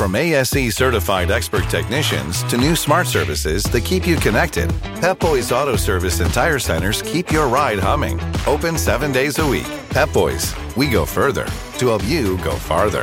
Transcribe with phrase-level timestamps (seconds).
[0.00, 5.52] From ASE certified expert technicians to new smart services that keep you connected, Pep Boys
[5.52, 8.18] Auto Service and Tire Centers keep your ride humming.
[8.46, 9.68] Open seven days a week.
[9.90, 11.44] Pep Boys, we go further
[11.76, 13.02] to help you go farther.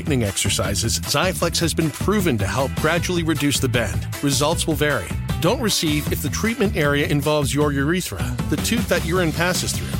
[0.00, 4.08] straightening exercises, Xiaflex has been proven to help gradually reduce the bend.
[4.22, 5.06] Results will vary.
[5.42, 9.99] Don't receive if the treatment area involves your urethra, the tube that urine passes through.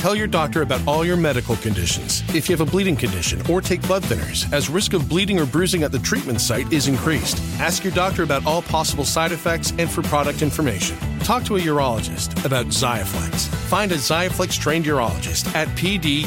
[0.00, 2.22] Tell your doctor about all your medical conditions.
[2.34, 5.44] If you have a bleeding condition or take blood thinners, as risk of bleeding or
[5.44, 7.36] bruising at the treatment site is increased.
[7.60, 10.96] Ask your doctor about all possible side effects and for product information.
[11.18, 13.48] Talk to a urologist about Xiaflex.
[13.68, 16.26] Find a Xiaflex trained urologist at pduro.com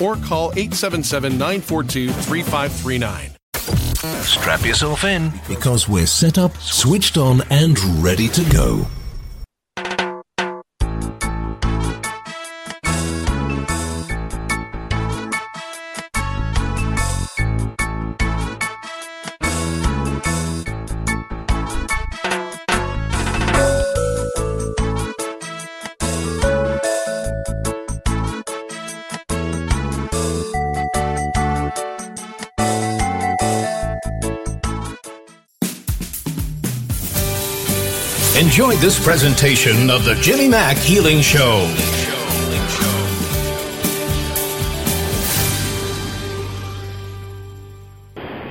[0.00, 3.30] or call 877 942 3539.
[4.22, 8.86] Strap yourself in because we're set up, switched on, and ready to go.
[38.38, 41.64] Enjoy this presentation of the Jimmy Mack Healing Show.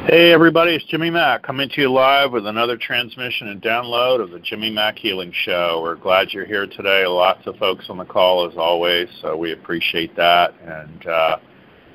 [0.08, 4.32] Hey everybody, it's Jimmy Mack coming to you live with another transmission and download of
[4.32, 5.82] the Jimmy Mack Healing Show.
[5.84, 7.06] We're glad you're here today.
[7.06, 10.56] Lots of folks on the call as always, so we appreciate that.
[10.66, 11.38] And uh,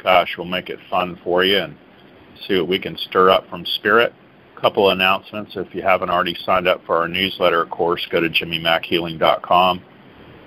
[0.01, 1.77] gosh, we'll make it fun for you and
[2.47, 4.15] see what we can stir up from spirit.
[4.61, 5.53] Couple of announcements.
[5.57, 9.83] If you haven't already signed up for our newsletter, of course, go to jimmymackhealing.com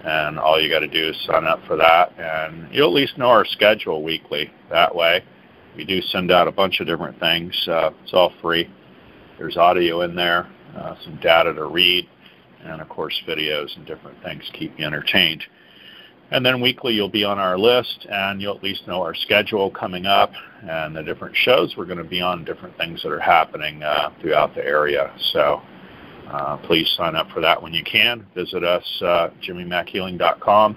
[0.03, 2.13] and all you got to do is sign up for that.
[2.19, 5.23] And you'll at least know our schedule weekly that way.
[5.75, 7.67] We do send out a bunch of different things.
[7.67, 8.69] Uh, it's all free.
[9.37, 12.07] There's audio in there, uh, some data to read,
[12.63, 15.43] and of course videos and different things keep you entertained.
[16.33, 19.69] And then weekly you'll be on our list and you'll at least know our schedule
[19.69, 20.31] coming up
[20.67, 24.09] and the different shows we're going to be on, different things that are happening uh,
[24.19, 25.13] throughout the area.
[25.31, 25.61] So
[26.27, 28.25] uh, please sign up for that when you can.
[28.33, 30.75] Visit us, uh, jimmymackhealing.com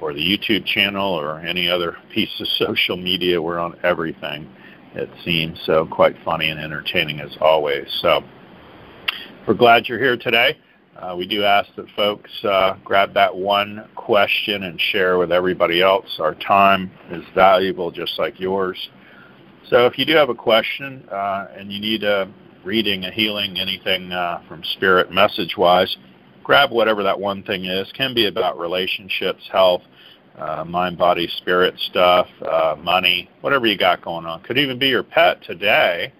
[0.00, 3.40] or the YouTube channel or any other piece of social media.
[3.40, 4.52] We're on everything,
[4.96, 5.60] it seems.
[5.66, 7.86] So quite funny and entertaining as always.
[8.02, 8.24] So
[9.46, 10.58] we're glad you're here today.
[11.00, 15.80] Uh, we do ask that folks uh, grab that one question and share with everybody
[15.80, 16.18] else.
[16.18, 18.90] Our time is valuable, just like yours.
[19.68, 22.30] So if you do have a question uh, and you need a
[22.64, 25.96] reading, a healing, anything uh, from spirit message wise,
[26.44, 27.90] grab whatever that one thing is.
[27.92, 29.82] Can be about relationships, health,
[30.38, 34.42] uh, mind, body, spirit stuff, uh, money, whatever you got going on.
[34.42, 36.12] Could even be your pet today.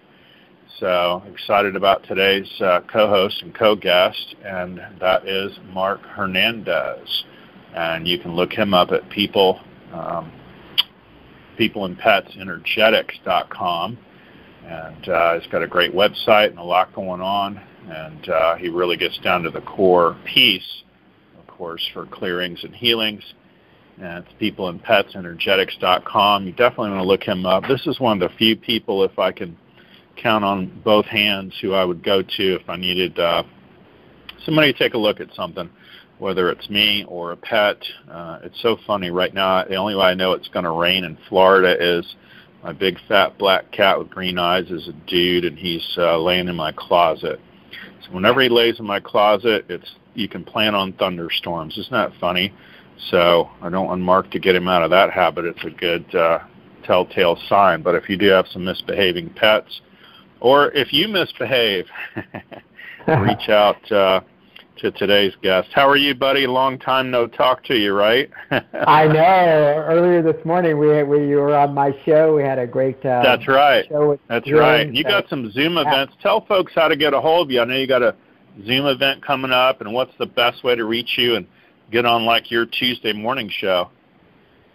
[0.79, 7.25] So excited about today's uh, co-host and co-guest, and that is Mark Hernandez.
[7.75, 9.59] And you can look him up at people,
[9.93, 10.31] um,
[11.59, 13.97] peopleandpetsenergetics.com.
[14.65, 17.61] And uh, he's got a great website and a lot going on.
[17.89, 20.83] And uh, he really gets down to the core piece,
[21.39, 23.23] of course, for clearings and healings.
[24.01, 26.45] And it's peopleandpetsenergetics.com.
[26.45, 27.65] You definitely want to look him up.
[27.67, 29.57] This is one of the few people, if I can
[30.21, 33.43] count on both hands, who I would go to if I needed uh,
[34.45, 35.69] somebody to take a look at something,
[36.19, 37.77] whether it's me or a pet.
[38.09, 39.63] Uh, it's so funny right now.
[39.63, 42.15] The only way I know it's going to rain in Florida is
[42.63, 46.47] my big fat black cat with green eyes is a dude, and he's uh, laying
[46.47, 47.39] in my closet.
[48.05, 51.77] So whenever he lays in my closet, it's you can plan on thunderstorms.
[51.77, 52.53] Isn't that funny?
[53.09, 55.45] So I don't want Mark to get him out of that habit.
[55.45, 56.39] It's a good uh,
[56.83, 57.81] telltale sign.
[57.81, 59.81] But if you do have some misbehaving pets,
[60.41, 61.85] or if you misbehave,
[63.07, 64.21] reach out uh,
[64.79, 65.69] to today's guest.
[65.73, 66.47] How are you, buddy?
[66.47, 68.29] Long time no talk to you, right?
[68.51, 69.85] I know.
[69.87, 72.35] Earlier this morning, we we you were on my show.
[72.35, 72.97] We had a great.
[73.05, 73.85] Uh, That's right.
[74.27, 74.91] That's right.
[74.91, 76.13] You got some Zoom events.
[76.21, 77.61] Tell folks how to get a hold of you.
[77.61, 78.15] I know you got a
[78.65, 81.47] Zoom event coming up, and what's the best way to reach you and
[81.91, 83.89] get on like your Tuesday morning show?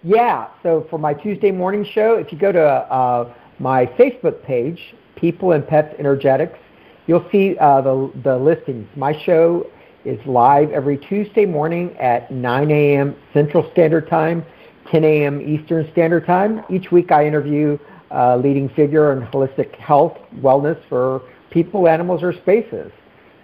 [0.05, 0.49] Yeah.
[0.63, 4.81] So for my Tuesday morning show, if you go to uh, my Facebook page,
[5.17, 6.59] People and Pets Energetics,
[7.07, 8.89] you'll see uh, the the listings.
[8.97, 9.67] My show
[10.05, 13.17] is live every Tuesday morning at 9 a.m.
[13.35, 14.45] Central Standard Time,
[14.91, 15.41] 10 a.m.
[15.41, 16.63] Eastern Standard Time.
[16.71, 17.77] Each week I interview
[18.13, 22.93] a leading figure in holistic health, wellness for people, animals, or spaces.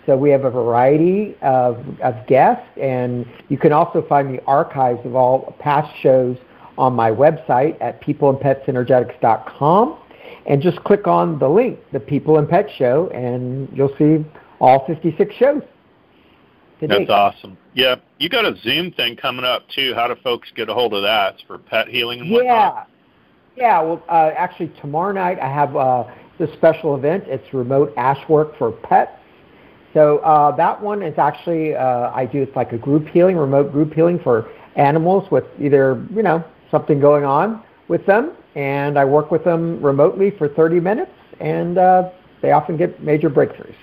[0.07, 5.05] So we have a variety of, of guests, and you can also find the archives
[5.05, 6.37] of all past shows
[6.79, 9.99] on my website at peopleandpetsenergetics.com.
[10.47, 14.25] And just click on the link, the People and Pet Show, and you'll see
[14.61, 15.63] all 56 shows.
[16.81, 17.57] That's awesome.
[17.75, 19.95] Yeah, you got a Zoom thing coming up too.
[19.95, 21.35] How do folks get a hold of that?
[21.35, 22.89] It's for pet healing and whatnot.
[23.57, 23.83] Yeah, yeah.
[23.83, 26.05] Well, uh, actually, tomorrow night I have uh,
[26.39, 27.25] this special event.
[27.29, 29.13] It's remote ash work for pets.
[29.95, 33.71] So uh, that one is actually uh, I do it's like a group healing, remote
[33.71, 37.63] group healing for animals with either you know something going on
[37.93, 42.09] with them, and I work with them remotely for 30 minutes, and uh,
[42.41, 43.77] they often get major breakthroughs.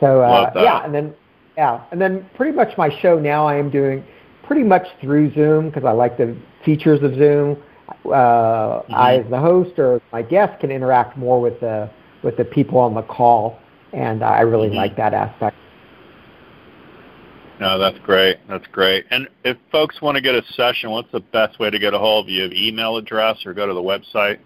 [0.00, 1.14] So uh, yeah, and then
[1.56, 4.02] yeah, and then pretty much my show now I am doing
[4.44, 7.62] pretty much through Zoom because I like the features of Zoom.
[7.88, 8.94] Uh, mm-hmm.
[8.94, 11.90] I, as the host or my guest, can interact more with the
[12.24, 13.58] with the people on the call,
[13.92, 14.78] and I really mm-hmm.
[14.78, 15.54] like that aspect.
[17.62, 18.36] No, that's great.
[18.48, 19.06] That's great.
[19.12, 21.98] And if folks want to get a session, what's the best way to get a
[21.98, 22.42] hold of you?
[22.42, 24.40] Have email address or go to the website?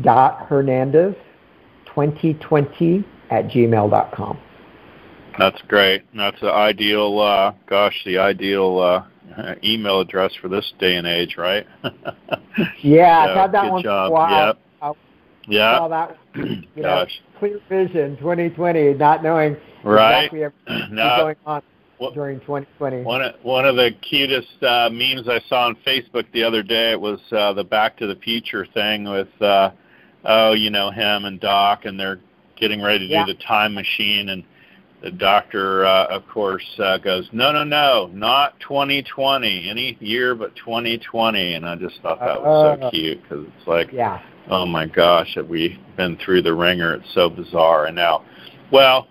[0.00, 1.14] dot Hernandez
[1.86, 4.38] 2020 at gmail.com.
[5.38, 6.02] That's great.
[6.14, 11.36] That's the ideal, uh, gosh, the ideal uh, email address for this day and age,
[11.36, 11.66] right?
[12.82, 14.08] yeah, so, I've had that one job.
[14.08, 14.46] for a while.
[14.46, 14.58] Yep.
[15.48, 15.78] Yeah.
[15.78, 17.06] Saw that, you know,
[17.38, 20.24] clear vision 2020, not knowing right.
[20.24, 21.16] exactly what's no.
[21.18, 21.62] going on
[22.14, 23.02] during 2020.
[23.02, 26.92] One of, one of the cutest uh, memes I saw on Facebook the other day
[26.92, 29.70] it was uh, the Back to the Future thing with, uh,
[30.24, 32.20] oh, you know, him and Doc, and they're
[32.56, 33.26] getting ready to yeah.
[33.26, 34.44] do the time machine, and
[35.02, 40.56] the doctor, uh, of course, uh, goes, no, no, no, not 2020, any year but
[40.56, 41.54] 2020.
[41.54, 44.20] And I just thought that was so uh, cute because it's like, yeah.
[44.48, 46.94] oh my gosh, have we been through the ringer?
[46.94, 47.86] It's so bizarre.
[47.86, 48.24] And now,
[48.72, 49.06] well,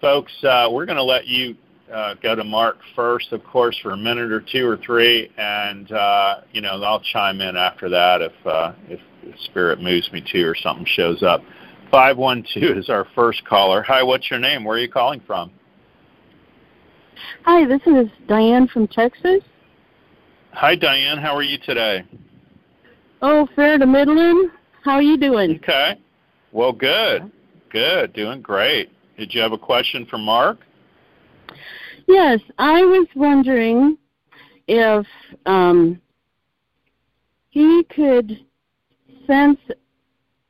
[0.00, 1.56] folks, uh, we're going to let you
[1.92, 5.90] uh, go to Mark first, of course, for a minute or two or three, and
[5.92, 9.00] uh, you know I'll chime in after that if uh, if
[9.44, 11.42] spirit moves me to or something shows up.
[11.90, 13.82] 512 is our first caller.
[13.82, 14.64] Hi, what's your name?
[14.64, 15.52] Where are you calling from?
[17.44, 19.42] Hi, this is Diane from Texas.
[20.52, 21.18] Hi, Diane.
[21.18, 22.04] How are you today?
[23.20, 24.50] Oh, fair to middling.
[24.84, 25.56] How are you doing?
[25.56, 25.98] Okay.
[26.50, 27.30] Well, good.
[27.70, 28.12] Good.
[28.14, 28.90] Doing great.
[29.18, 30.58] Did you have a question for Mark?
[32.06, 33.96] Yes, I was wondering
[34.66, 35.06] if
[35.46, 36.00] um,
[37.50, 38.46] he could
[39.26, 39.58] sense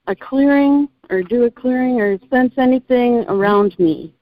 [0.06, 4.14] a clearing or do a clearing or sense anything around me.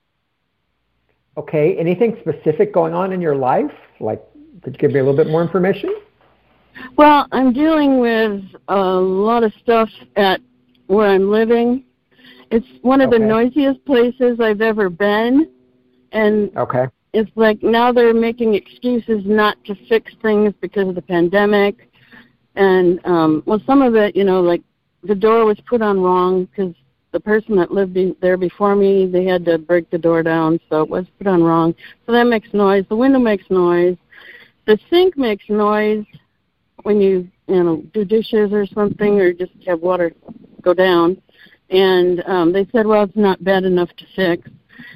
[1.36, 1.76] Okay.
[1.78, 3.70] Anything specific going on in your life?
[4.00, 4.22] Like,
[4.62, 5.94] could you give me a little bit more information?
[6.96, 10.40] Well, I'm dealing with a lot of stuff at
[10.86, 11.84] where I'm living.
[12.50, 13.18] It's one of Okay.
[13.18, 15.50] the noisiest places I've ever been,
[16.12, 16.88] and Okay.
[17.12, 21.88] It's like now they're making excuses not to fix things because of the pandemic.
[22.56, 24.62] And um well, some of it, you know, like
[25.02, 26.74] the door was put on wrong because
[27.12, 30.60] the person that lived be- there before me, they had to break the door down,
[30.68, 31.74] so it was put on wrong.
[32.06, 32.84] So that makes noise.
[32.88, 33.96] The window makes noise.
[34.66, 36.04] The sink makes noise
[36.82, 40.12] when you you know do dishes or something, or just have water
[40.62, 41.20] go down.
[41.70, 44.48] And um, they said, well, it's not bad enough to fix.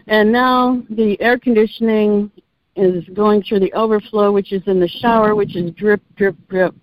[0.06, 2.30] And now the air conditioning
[2.76, 6.74] is going through the overflow, which is in the shower, which is drip, drip, drip,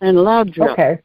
[0.00, 0.70] and loud drip.
[0.70, 0.98] Okay.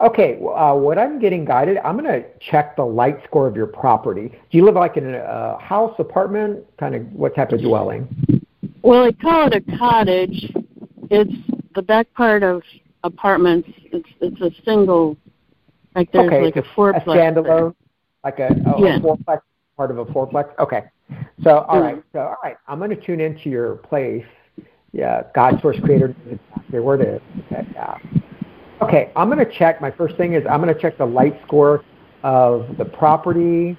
[0.00, 0.36] Okay.
[0.36, 4.28] Uh, what I'm getting guided, I'm going to check the light score of your property.
[4.28, 8.06] Do you live like in a uh, house, apartment, kind of what type of dwelling?
[8.82, 10.52] Well, they call it a cottage.
[11.10, 11.34] It's
[11.74, 12.62] the back part of
[13.02, 13.68] apartments.
[13.92, 15.16] It's it's a single,
[15.96, 16.44] like there's okay.
[16.44, 17.02] like a fourplex.
[17.02, 17.74] A standalone,
[18.22, 18.96] like a, a, Yeah.
[18.96, 19.40] a fourplex,
[19.78, 20.50] part of a fourplex.
[20.58, 20.82] Okay.
[21.42, 21.94] So all right.
[21.94, 22.08] Mm-hmm.
[22.12, 22.56] So all right.
[22.66, 24.26] I'm going to tune into your place.
[24.92, 25.22] Yeah.
[25.34, 26.14] God, source, creator.
[26.68, 27.22] Okay, where it is.
[27.46, 27.66] Okay.
[27.72, 27.96] Yeah.
[28.82, 29.12] Okay.
[29.16, 29.80] I'm going to check.
[29.80, 31.82] My first thing is I'm going to check the light score
[32.22, 33.78] of the property.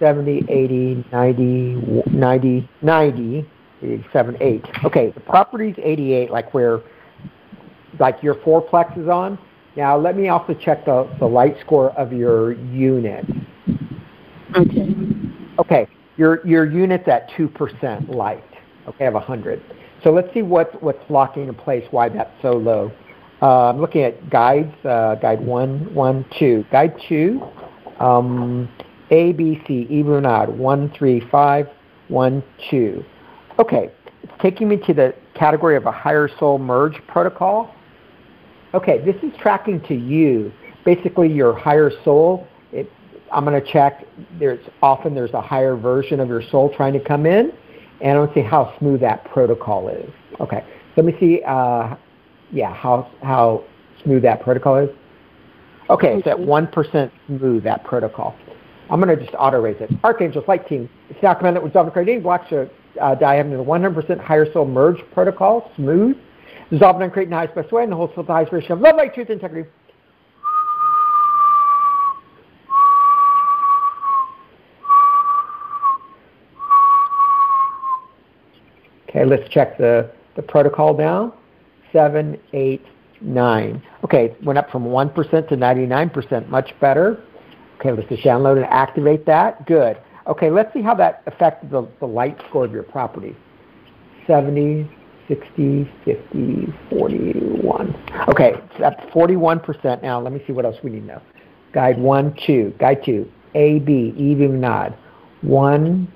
[0.00, 3.50] 70, 80, 90, 90, 90,
[3.82, 4.64] 87, 8.
[4.84, 6.80] Okay, the property's 88, like where,
[8.00, 9.38] like your fourplex is on.
[9.76, 13.24] Now, let me also check the, the light score of your unit.
[14.56, 14.94] Okay.
[15.58, 18.44] Okay, your your unit's at two percent light.
[18.88, 19.62] Okay, of hundred.
[20.02, 21.84] So let's see what's what's locking in place.
[21.90, 22.92] Why that's so low?
[23.40, 24.74] Uh, I'm looking at guides.
[24.84, 26.64] Uh, guide one, one, two.
[26.70, 27.42] Guide two.
[28.00, 28.68] Um,
[29.10, 30.48] A, B, C, and odd.
[30.48, 31.68] One, three, five,
[32.08, 33.04] one, two.
[33.58, 33.90] Okay,
[34.22, 37.74] it's taking me to the category of a higher soul merge protocol.
[38.72, 40.52] Okay, this is tracking to you.
[40.84, 42.46] Basically, your higher soul.
[43.34, 44.04] I'm going to check.
[44.38, 47.52] There's often there's a higher version of your soul trying to come in,
[48.00, 50.08] and I to see how smooth that protocol is.
[50.40, 50.64] Okay,
[50.96, 51.42] let me see.
[51.46, 51.96] Uh,
[52.52, 53.64] yeah, how how
[54.02, 54.90] smooth that protocol is.
[55.90, 58.34] Okay, it's at one percent smooth that protocol.
[58.90, 59.90] I'm going to just auto raise it.
[60.04, 60.88] Archangel Flight Team.
[61.08, 62.68] It's now command that resolve the creating blocks to
[63.00, 66.16] uh, diameter 100% higher soul merge protocol smooth.
[66.70, 68.72] Dissolve and uncreate in the highest best way and the whole soul the highest version
[68.72, 69.68] of love, light, truth, integrity.
[79.14, 81.34] Okay, let's check the, the protocol now.
[81.92, 82.84] Seven, eight,
[83.20, 83.80] nine.
[84.02, 85.14] Okay, went up from 1%
[85.48, 87.22] to 99%, much better.
[87.78, 89.64] Okay, let's just download and activate that.
[89.66, 89.98] Good.
[90.26, 93.36] Okay, let's see how that affected the, the light score of your property.
[94.26, 94.90] 70,
[95.28, 97.94] 60, 50, 41.
[98.28, 100.20] Okay, at 41% now.
[100.20, 101.22] Let me see what else we need to know.
[101.72, 102.74] Guide 1, 2.
[102.80, 103.30] Guide 2.
[103.54, 104.96] A, B, even nod.
[105.42, 106.12] 1,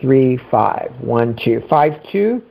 [0.00, 0.92] 3, 5.
[1.00, 1.62] 1, 2.
[1.68, 2.42] 5, 2.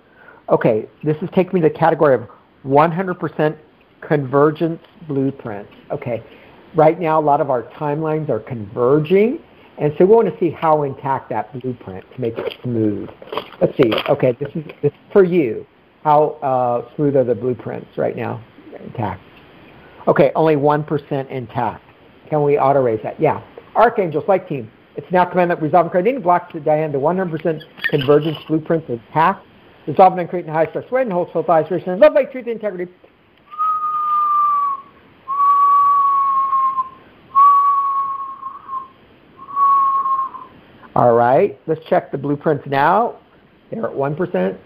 [0.50, 2.28] Okay, this is taking me to the category of
[2.66, 3.58] 100%
[4.02, 5.72] convergence blueprints.
[5.92, 6.24] Okay,
[6.76, 9.40] right now a lot of our timelines are converging,
[9.78, 13.10] and so we want to see how intact that blueprint to make it smooth.
[13.62, 13.92] Let's see.
[14.10, 15.66] Okay, this is this is for you.
[16.04, 18.44] How uh, smooth are the blueprints right now?
[18.84, 19.22] Intact.
[20.08, 21.84] Okay, only 1% intact.
[22.30, 23.20] Can we auto raise that?
[23.20, 23.44] Yeah.
[23.76, 24.72] Archangels, like team.
[25.00, 28.90] It's now command that resolve and create any blocks to Diane to 100% convergence blueprints
[28.90, 29.46] intact.
[29.88, 31.98] Resolve and create in the highest best way and hold soul highest version.
[32.02, 32.92] Love, light, truth, and integrity.
[40.98, 43.20] All right, let's check the blueprints now.
[43.72, 44.58] They're at 1%,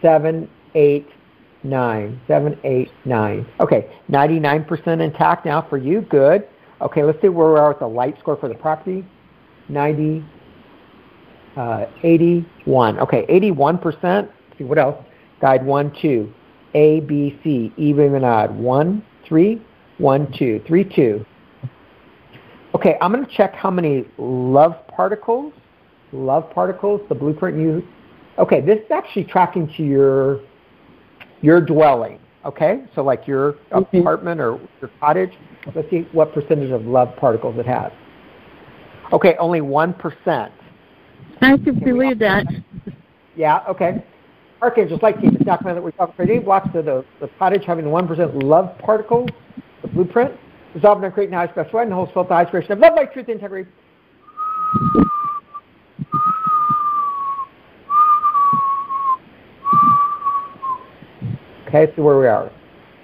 [0.00, 1.08] 7, 8,
[1.62, 3.46] 9, 7, 8, 9.
[3.60, 6.00] Okay, 99% intact now for you.
[6.00, 6.48] Good.
[6.80, 9.04] Okay, let's see where we are with the light score for the property.
[9.68, 10.24] 90,
[11.56, 12.98] uh, 81.
[13.00, 13.82] Okay, 81%.
[14.02, 14.96] Let's see what else.
[15.40, 16.32] Guide 1, 2.
[16.74, 18.56] A, B, C, even and odd.
[18.56, 19.62] 1, 3,
[19.98, 20.62] 1, 2.
[20.66, 21.26] 3, 2.
[22.74, 25.52] Okay, I'm going to check how many love particles,
[26.12, 27.86] love particles, the blueprint you.
[28.38, 30.40] Okay, this is actually tracking to your
[31.40, 32.18] your dwelling.
[32.44, 33.98] Okay, so like your mm-hmm.
[33.98, 35.32] apartment or your cottage.
[35.74, 37.92] Let's see what percentage of love particles it has.
[39.12, 40.52] Okay, only one percent.
[41.40, 42.46] I can believe that.
[43.36, 43.64] Yeah.
[43.68, 44.04] Okay.
[44.62, 47.64] Archangels like team is documented that we're talking for any blocks to the, the cottage
[47.66, 49.28] having one percent love particles,
[49.82, 50.32] the blueprint,
[50.74, 53.28] resolving and creating high special and the whole spell the high of love, light, truth,
[53.28, 53.70] integrity.
[61.68, 62.50] Okay, so where we are.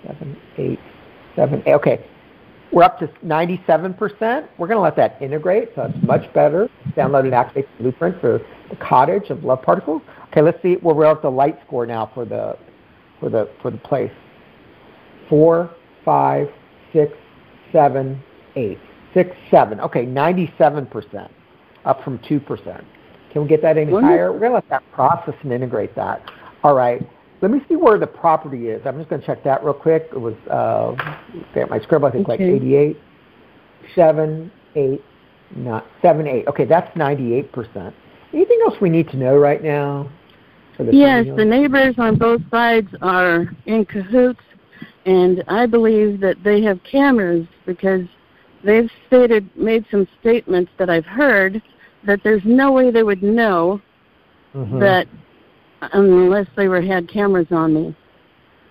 [0.06, 0.78] Seven, eight,
[1.36, 1.74] seven, eight.
[1.74, 2.09] Okay.
[2.72, 4.48] We're up to 97%.
[4.56, 6.68] We're going to let that integrate, so it's much better.
[6.96, 10.02] Download and activate the blueprint for the cottage of love particles.
[10.28, 12.56] Okay, let's see where we're at the light score now for the
[13.18, 14.12] for the for the place.
[15.28, 15.74] Four,
[16.04, 16.48] five,
[16.92, 17.12] six,
[17.72, 18.22] seven,
[18.56, 18.78] eight.
[19.14, 19.80] Six, seven.
[19.80, 21.28] Okay, 97%,
[21.84, 22.84] up from 2%.
[23.32, 24.32] Can we get that any higher?
[24.32, 26.22] We're going to let that process and integrate that.
[26.62, 27.08] All right.
[27.42, 28.82] Let me see where the property is.
[28.84, 30.08] I'm just going to check that real quick.
[30.12, 30.94] It was, uh,
[31.58, 32.44] at my scribble, I think okay.
[32.44, 33.00] like 88,
[33.94, 35.04] 7, 8,
[35.56, 36.48] not 7, 8.
[36.48, 37.92] Okay, that's 98%.
[38.32, 40.10] Anything else we need to know right now?
[40.92, 44.40] yes, the neighbors on both sides are in cahoots,
[45.06, 48.06] and I believe that they have cameras because
[48.64, 51.62] they've stated, made some statements that I've heard
[52.06, 53.80] that there's no way they would know
[54.54, 54.78] mm-hmm.
[54.78, 55.06] that
[55.92, 57.96] unless they were had cameras on me.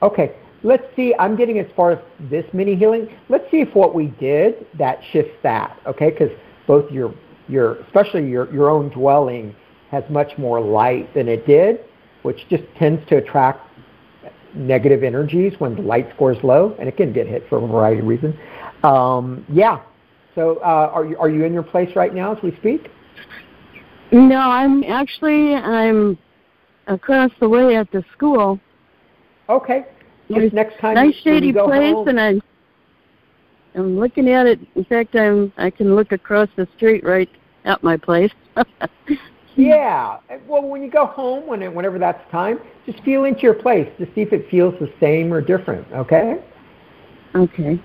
[0.02, 1.14] Okay, let's see.
[1.20, 2.00] I'm getting as far as
[2.30, 3.10] this mini healing.
[3.30, 5.78] Let's see if what we did that shifts that.
[5.86, 6.32] Okay, because
[6.68, 7.14] both your
[7.48, 9.56] your especially your your own dwelling
[9.92, 11.80] has much more light than it did,
[12.22, 13.66] which just tends to attract
[14.54, 17.68] negative energies when the light score is low, and it can get hit for a
[17.68, 18.36] variety of reasons.
[18.84, 19.82] Um, yeah.
[20.36, 22.90] So, uh, are you are you in your place right now as we speak?
[24.12, 26.18] No, I'm actually I'm
[26.90, 28.60] across the way at the school.
[29.48, 29.86] Okay.
[30.32, 30.96] Just next time.
[30.96, 32.08] Nice shady place, home.
[32.10, 32.34] and I.
[33.76, 34.60] I'm looking at it.
[34.76, 35.54] In fact, I'm.
[35.58, 37.30] I can look across the street right
[37.66, 38.32] at my place.
[39.56, 40.20] yeah.
[40.48, 43.90] Well, when you go home, when it, whenever that's time, just feel into your place
[43.98, 45.92] to see if it feels the same or different.
[45.94, 46.44] Okay.
[47.36, 47.82] Okay.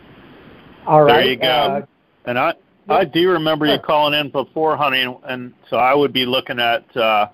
[0.87, 1.15] All right.
[1.15, 1.47] There you go.
[1.47, 1.87] Uh,
[2.27, 2.55] and I
[2.89, 6.95] I do remember you calling in before, honey, and so I would be looking at.
[6.97, 7.29] uh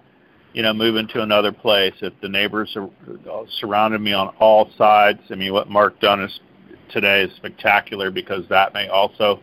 [0.52, 1.94] you know, moving to another place.
[2.00, 2.90] If the neighbors are
[3.60, 6.40] surrounded me on all sides, I mean, what Mark done is
[6.90, 9.40] today is spectacular because that may also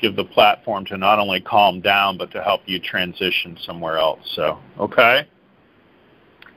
[0.00, 4.20] give the platform to not only calm down but to help you transition somewhere else.
[4.34, 5.26] So, okay.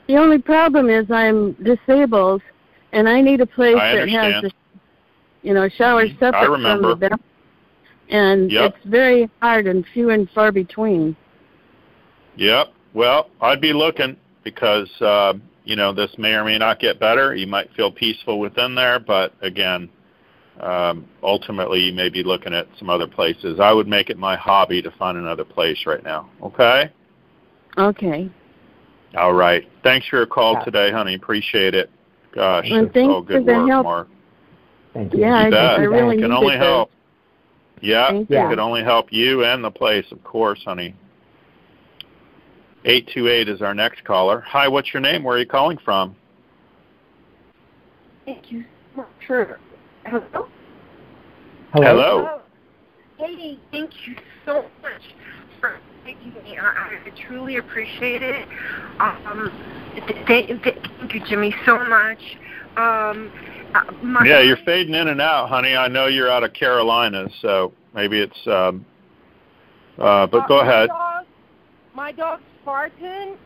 [0.07, 2.41] The only problem is I'm disabled,
[2.93, 4.51] and I need a place that has, a,
[5.41, 6.19] you know, shower mm-hmm.
[6.19, 7.19] separate from the bathroom.
[8.09, 8.73] And yep.
[8.75, 11.15] it's very hard and few and far between.
[12.37, 12.73] Yep.
[12.97, 17.35] Well, I'd be looking because uh, you know this may or may not get better.
[17.35, 19.87] You might feel peaceful within there, but again,
[20.59, 23.59] um, ultimately you may be looking at some other places.
[23.59, 26.27] I would make it my hobby to find another place right now.
[26.41, 26.91] Okay.
[27.77, 28.31] Okay.
[29.15, 29.69] All right.
[29.83, 30.63] Thanks for your call yeah.
[30.63, 31.13] today, honey.
[31.13, 31.91] Appreciate it.
[32.33, 33.83] Gosh, well, it's all good work, help.
[33.83, 34.07] Mark.
[34.95, 35.19] Thank you.
[35.19, 36.89] Yeah, you I, I really it can only help.
[37.79, 38.49] Yeah, Thank it you.
[38.49, 40.95] can only help you and the place, of course, honey.
[42.87, 44.39] 828 is our next caller.
[44.47, 45.23] Hi, what's your name?
[45.23, 46.15] Where are you calling from?
[48.23, 48.63] Thank you.
[49.19, 49.59] Sure.
[50.05, 50.47] Hello?
[51.73, 51.73] Hello.
[51.73, 52.41] Hello.
[53.17, 55.01] Hey, thank you so much
[55.59, 56.57] for taking me.
[56.57, 58.47] I, I truly appreciate it.
[59.01, 59.51] Um,
[60.25, 62.21] thank, thank you, Jimmy, so much.
[62.77, 63.33] Um,
[63.75, 65.75] uh, yeah, you're fading in and out, honey.
[65.75, 68.47] I know you're out of Carolina, so maybe it's.
[68.47, 68.85] Um,
[69.97, 70.87] uh, but uh, go ahead.
[70.87, 71.25] My dog,
[71.93, 73.37] my dog Spartan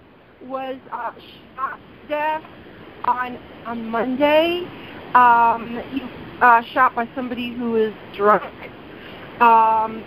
[0.46, 1.12] was uh,
[1.56, 2.44] shot to death
[3.06, 4.66] on on Monday.
[5.14, 6.02] Um, he
[6.42, 8.52] uh, shot by somebody who was drunk.
[9.40, 10.04] Um,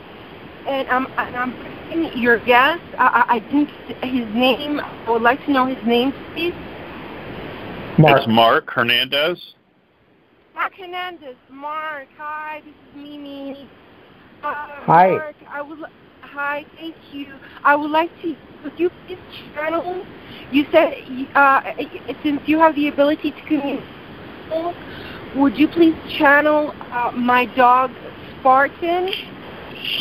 [0.67, 2.81] and I'm and I'm your guess.
[2.99, 3.69] I, I didn't
[4.03, 4.81] his name.
[4.81, 6.53] I would like to know his name, please.
[7.97, 8.19] Mark.
[8.19, 9.55] It's Mark Hernandez.
[10.57, 11.37] Mark Hernandez.
[11.51, 12.63] Mark, hi.
[12.65, 13.69] This is Mimi.
[14.43, 15.11] Uh, hi.
[15.11, 15.79] Mark, I would.
[16.35, 17.33] Hi, thank you.
[17.63, 19.19] I would like to would you please
[19.55, 20.05] channel?
[20.51, 20.95] You said
[21.37, 21.61] uh,
[22.25, 23.85] since you have the ability to communicate,
[25.37, 27.93] would you please channel uh, my dog
[28.41, 29.11] Spartan?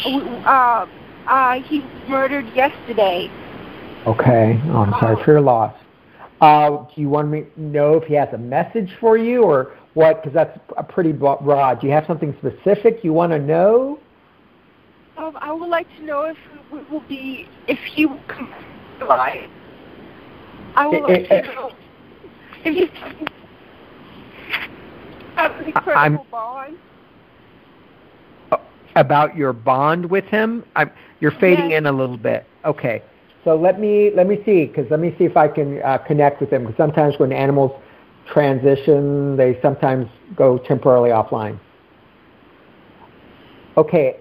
[0.03, 0.87] Uh,
[1.27, 3.29] uh, he was murdered yesterday.
[4.07, 4.59] Okay.
[4.69, 5.75] Oh, I'm sorry for your loss.
[6.41, 9.77] Uh, do you want me to know if he has a message for you or
[9.93, 10.23] what?
[10.23, 11.79] Because that's a pretty broad.
[11.79, 13.99] Do you have something specific you want to know?
[15.17, 16.37] Um, I would like to know if
[16.73, 18.51] it will be if he will come
[19.07, 19.49] live.
[20.75, 21.71] I would like to know
[22.65, 22.89] if you
[25.35, 26.77] have an incredible I'm- bond.
[28.95, 30.63] about your bond with him.
[30.75, 31.79] I'm, you're fading Yes.
[31.79, 32.45] in a little bit.
[32.63, 33.01] Okay,
[33.43, 36.41] so let me let me see because let me see if I can uh, connect
[36.41, 36.63] with him.
[36.63, 37.71] Because sometimes when animals
[38.31, 41.59] transition, they sometimes go temporarily offline.
[43.77, 44.17] Okay,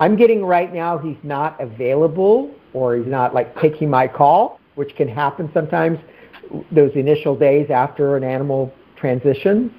[0.00, 4.94] I'm getting right now he's not available or he's not like taking my call, which
[4.96, 5.98] can happen sometimes
[6.70, 9.70] those initial days after an animal transitions.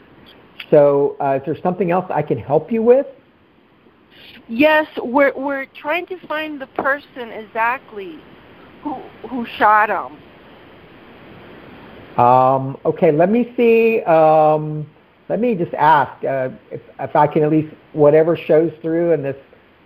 [0.69, 3.06] So, uh, is there something else I can help you with?
[4.47, 8.19] Yes, we're we're trying to find the person exactly
[8.82, 8.95] who
[9.30, 10.17] who shot him.
[12.17, 14.02] Um, okay, let me see.
[14.04, 14.86] Um,
[15.30, 19.23] let me just ask uh, if, if I can at least whatever shows through in
[19.23, 19.38] this.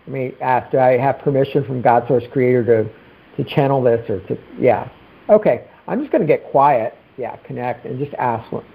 [0.07, 4.09] Let me ask: Do I have permission from God Source Creator to to channel this
[4.09, 4.37] or to?
[4.57, 4.89] Yeah.
[5.29, 5.67] Okay.
[5.87, 6.95] I'm just going to get quiet.
[7.17, 8.65] Yeah, connect and just ask one.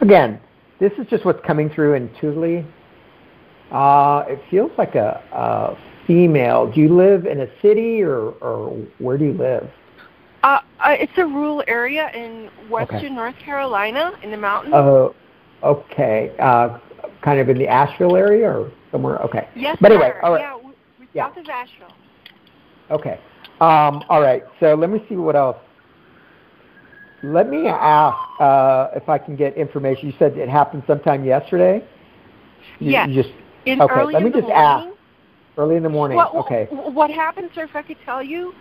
[0.00, 0.40] Again,
[0.78, 2.64] this is just what's coming through intuitively.
[3.72, 6.70] Uh, it feels like a, a female.
[6.70, 9.68] Do you live in a city or, or where do you live?
[10.42, 14.74] Uh, uh, it's a rural area in western North Carolina in the mountains.
[14.76, 15.14] Oh,
[15.62, 16.34] okay.
[16.38, 16.78] Uh,
[17.22, 19.18] kind of in the Asheville area or somewhere?
[19.22, 19.48] Okay.
[19.56, 20.20] yes, but anyway, sir.
[20.22, 20.40] all right.
[20.40, 21.28] Yeah, we're, Yeah.
[21.28, 21.92] south of Asheville.
[22.90, 23.18] Okay.
[23.60, 24.44] Um, all right.
[24.60, 25.56] So let me see what else.
[27.22, 30.08] Let me ask uh, if I can get information.
[30.08, 31.82] You said it happened sometime yesterday.
[32.78, 33.08] You, Yes.
[33.08, 33.94] You just In okay.
[33.94, 34.80] early let me just ask.
[34.84, 34.92] morning.
[35.58, 36.16] Early in the morning.
[36.16, 36.66] What, okay.
[36.70, 38.54] What happened, sir, if I could tell you?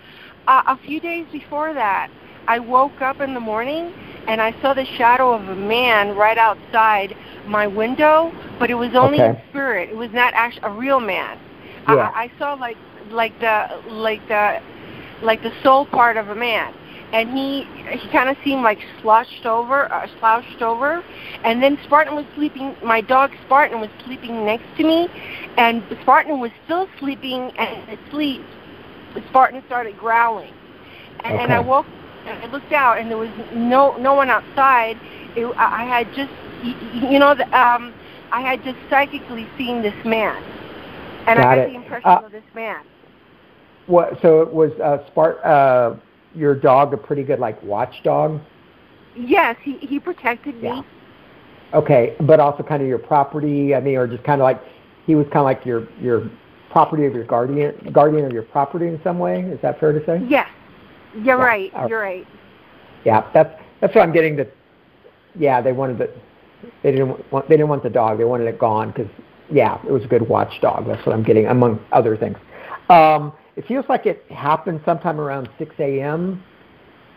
[0.47, 2.09] Uh, a few days before that,
[2.47, 3.93] I woke up in the morning
[4.27, 7.15] and I saw the shadow of a man right outside
[7.47, 9.29] my window, but it was only Okay.
[9.29, 9.89] in spirit.
[9.89, 11.37] It was not actually a real man.
[11.87, 12.11] Yeah.
[12.15, 12.77] I, I saw like
[13.11, 14.59] like the like the
[15.21, 16.73] like the soul part of a man,
[17.13, 21.03] and he he kind of seemed like slouched over, uh, slouched over,
[21.43, 22.75] and then Spartan was sleeping.
[22.83, 25.07] My dog Spartan was sleeping next to me,
[25.57, 28.41] and Spartan was still sleeping, and in his sleep,
[29.29, 30.53] Spartan started growling,
[31.23, 31.85] and, and I woke.
[32.25, 34.97] And I looked out, and there was no no one outside.
[35.35, 36.31] It, I I had just
[37.11, 37.93] you know the, um
[38.31, 40.41] I had just psychically seen this man,
[41.27, 41.69] and Got I had it.
[41.69, 42.81] the impression Uh, of this man.
[43.87, 44.19] What?
[44.21, 45.45] So it was uh, Spart.
[45.45, 45.95] Uh,
[46.35, 48.41] your dog a pretty good like watchdog.
[49.15, 50.67] Yes, he he protected me.
[50.67, 50.81] Yeah.
[51.73, 53.73] Okay, but also kind of your property.
[53.73, 54.61] I mean, or just kind of like
[55.05, 56.29] he was kind of like your your
[56.69, 59.41] property of your guardian, guardian of your property in some way.
[59.41, 60.21] Is that fair to say?
[60.27, 60.49] Yes,
[61.23, 61.73] you're Yeah, right.
[61.73, 62.27] all You're right.
[63.03, 64.35] Yeah, that's that's what I'm getting.
[64.35, 64.49] The
[65.37, 66.09] yeah, they wanted the
[66.83, 68.17] they didn't want they didn't want the dog.
[68.17, 69.09] They wanted it gone because
[69.51, 70.87] yeah, it was a good watchdog.
[70.87, 72.37] That's what I'm getting, among other things.
[72.89, 76.43] Um, it feels like it happened sometime around 6 a.m.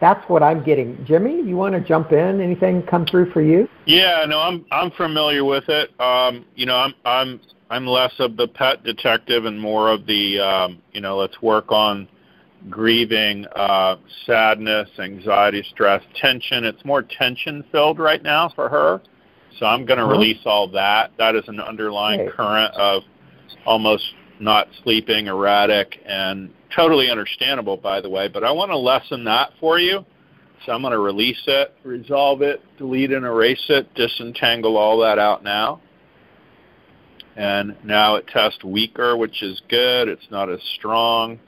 [0.00, 1.04] That's what I'm getting.
[1.04, 2.40] Jimmy, you want to jump in?
[2.40, 3.68] Anything come through for you?
[3.86, 5.98] Yeah, no, I'm I'm familiar with it.
[6.00, 10.38] Um, you know, I'm I'm I'm less of the pet detective and more of the
[10.38, 12.08] um, you know, let's work on
[12.68, 16.64] grieving, uh, sadness, anxiety, stress, tension.
[16.64, 19.00] It's more tension filled right now for her.
[19.58, 20.12] So I'm going to Uh-huh.
[20.12, 21.12] release all that.
[21.18, 22.32] That is an underlying Great.
[22.32, 23.02] current of
[23.66, 28.28] almost not sleeping, erratic, and totally understandable, by the way.
[28.28, 30.04] But I want to lessen that for you.
[30.66, 35.18] So I'm going to release it, resolve it, delete and erase it, disentangle all that
[35.18, 35.80] out now.
[37.36, 40.08] And now it tests weaker, which is good.
[40.08, 41.38] It's not as strong.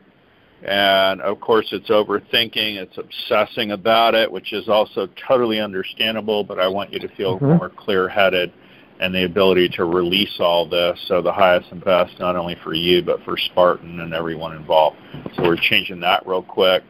[0.63, 2.77] And of course, it's overthinking.
[2.77, 6.45] It's obsessing about it, which is also totally understandable.
[6.45, 7.59] But I want you to feel Mhm.
[7.59, 8.53] more clear-headed
[9.01, 11.01] and the ability to release all this.
[11.07, 14.99] So the highest and best, not only for you, but for Spartan and everyone involved.
[15.35, 16.83] So we're changing that real quick.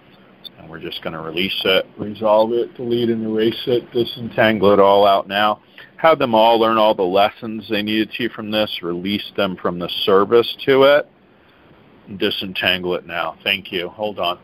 [0.58, 4.80] And we're just going to release it, resolve it, delete and erase it, disentangle it
[4.80, 5.60] all out now.
[5.96, 9.78] Have them all learn all the lessons they needed to from this, release them from
[9.78, 11.06] the service to it,
[12.18, 13.36] disentangle it now.
[13.44, 13.88] Thank you.
[13.88, 14.38] Hold on.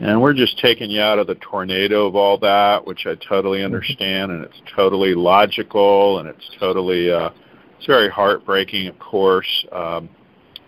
[0.00, 3.64] And we're just taking you out of the tornado of all that, which I totally
[3.64, 7.30] understand, and it's totally logical, and it's totally, uh,
[7.76, 9.66] it's very heartbreaking, of course.
[9.72, 10.08] Um,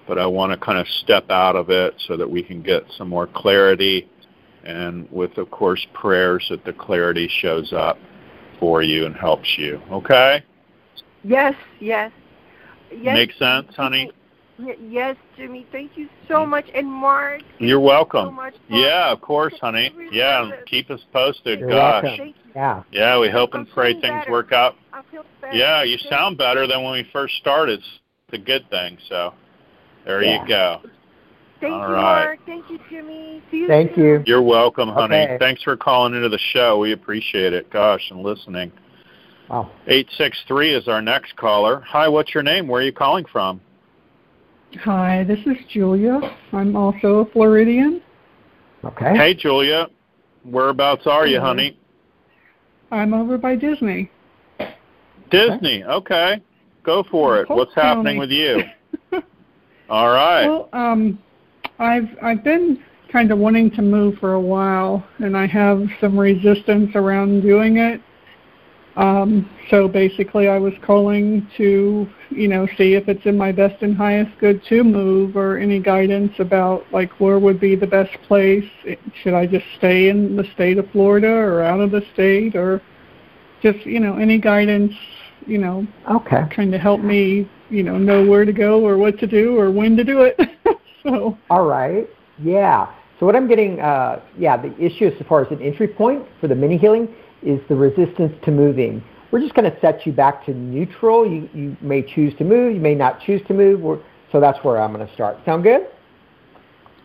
[0.09, 2.83] but I want to kind of step out of it so that we can get
[2.99, 4.09] some more clarity,
[4.65, 7.99] and with, of course, prayers that the clarity shows up
[8.59, 9.81] for you and helps you.
[9.93, 10.43] Okay?
[11.23, 12.11] Yes, yes,
[12.91, 13.15] yes.
[13.15, 14.11] Make sense, honey?
[14.89, 15.67] Yes, Jimmy.
[15.73, 16.49] Thank you so mm.
[16.49, 16.67] much.
[16.75, 17.43] And Mark.
[17.59, 18.27] You're welcome.
[18.27, 19.91] So much yeah, of course, honey.
[20.13, 21.61] Yeah, keep us posted.
[21.61, 22.05] You're Gosh.
[22.05, 22.35] welcome.
[22.55, 22.83] Yeah.
[22.93, 24.31] Yeah, we hope and I'm pray things better.
[24.31, 24.77] work out.
[24.93, 25.57] I feel better.
[25.57, 27.81] Yeah, you Thank sound better than when we first started.
[27.81, 28.99] It's a good thing.
[29.09, 29.35] So
[30.05, 30.43] there Yeah.
[30.43, 30.81] you go.
[31.61, 32.25] Thank All you, right.
[32.25, 32.39] Mark.
[32.47, 33.43] Thank you, Jimmy.
[33.51, 34.05] See you Thank soon.
[34.05, 34.23] you.
[34.27, 35.17] You're welcome, honey.
[35.17, 35.37] Okay.
[35.39, 36.79] Thanks for calling into the show.
[36.79, 37.71] We appreciate it.
[37.71, 38.73] Gosh, and listening.
[39.51, 39.69] Wow.
[39.89, 41.83] 863 is our next caller.
[41.89, 42.69] Hi, what's your name?
[42.69, 43.61] Where are you calling from?
[44.85, 46.21] Hi, this is Julia.
[46.53, 48.01] I'm also a Floridian.
[48.85, 49.17] Okay.
[49.17, 49.89] Hey, Julia.
[50.45, 51.77] Whereabouts are you, honey?
[52.93, 54.09] I'm over by Disney.
[55.33, 55.83] Disney.
[55.83, 56.41] Okay.
[56.85, 57.49] Go for it.
[57.49, 58.19] Polk What's happening County.
[58.21, 58.63] with you?
[59.91, 60.47] All right.
[60.47, 61.19] Well, um,
[61.81, 66.19] I've I've been kind of wanting to move for a while, and I have some
[66.19, 68.01] resistance around doing it.
[68.97, 73.83] Um, so basically, I was calling to you know see if it's in my best
[73.83, 78.13] and highest good to move, or any guidance about like where would be the best
[78.27, 78.69] place.
[79.23, 82.83] Should I just stay in the state of Florida, or out of the state, or
[83.63, 84.93] just you know any guidance
[85.47, 86.43] you know Okay.
[86.51, 89.71] trying to help me, you know, know where to go or what to do or
[89.71, 90.39] when to do it.
[91.03, 92.09] so, All right.
[92.43, 92.93] Yeah.
[93.19, 96.49] So what I'm getting, uh, yeah, the issue as far as an entry point for
[96.49, 99.03] the mini healing is the resistance to moving.
[99.31, 101.31] We're just going to set you back to neutral.
[101.31, 102.75] You, you may choose to move.
[102.75, 103.81] You may not choose to move.
[103.81, 104.01] We're,
[104.33, 105.39] so that's where I'm going to start.
[105.45, 105.89] Sound good?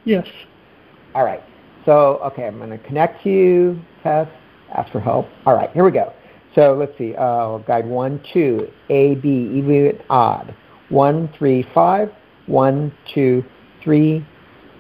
[0.05, 0.27] yes.
[1.13, 1.43] All right.
[1.85, 4.31] So, okay, I'm going to connect you, test,
[4.73, 5.27] ask for help.
[5.45, 6.13] All right, here we go.
[6.55, 7.13] So let's see.
[7.15, 10.55] Uh, guide one, two, A, B, even, odd.
[10.89, 12.11] One, three, five.
[12.47, 13.43] One, two,
[13.83, 14.25] three,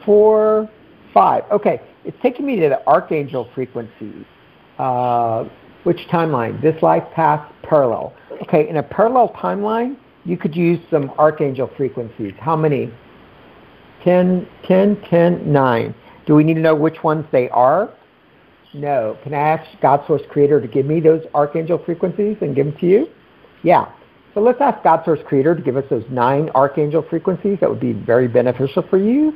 [0.03, 0.69] four,
[1.13, 1.43] five.
[1.51, 4.25] Okay, it's taking me to the archangel frequency.
[4.77, 5.45] Uh,
[5.83, 6.61] which timeline?
[6.61, 8.13] This life path parallel.
[8.43, 12.33] Okay, in a parallel timeline, you could use some archangel frequencies.
[12.39, 12.91] How many?
[14.03, 15.95] 10, 10, 10, 9.
[16.25, 17.93] Do we need to know which ones they are?
[18.73, 19.17] No.
[19.23, 22.77] Can I ask God Source Creator to give me those archangel frequencies and give them
[22.79, 23.07] to you?
[23.63, 23.91] Yeah.
[24.33, 27.57] So let's ask God Source Creator to give us those nine archangel frequencies.
[27.61, 29.33] That would be very beneficial for you.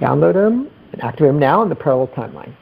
[0.00, 2.54] Download them and activate them now in the parallel timeline.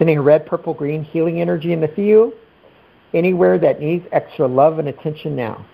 [0.00, 2.32] Sending red, purple, green healing energy in the field
[3.12, 5.66] anywhere that needs extra love and attention now.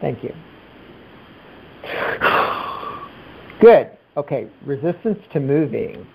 [0.00, 0.34] Thank you.
[3.60, 3.90] Good.
[4.16, 6.06] Okay, resistance to moving.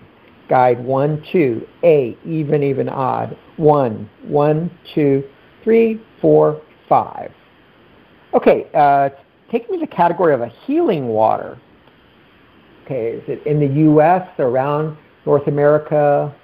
[0.48, 3.38] Guide one, two, A, even, even, odd.
[3.58, 5.22] One, one, two,
[5.62, 7.30] three, four, five.
[8.34, 9.10] Okay, uh,
[9.52, 11.60] take me to the category of a healing water.
[12.84, 16.34] Okay, is it in the U.S., around North America?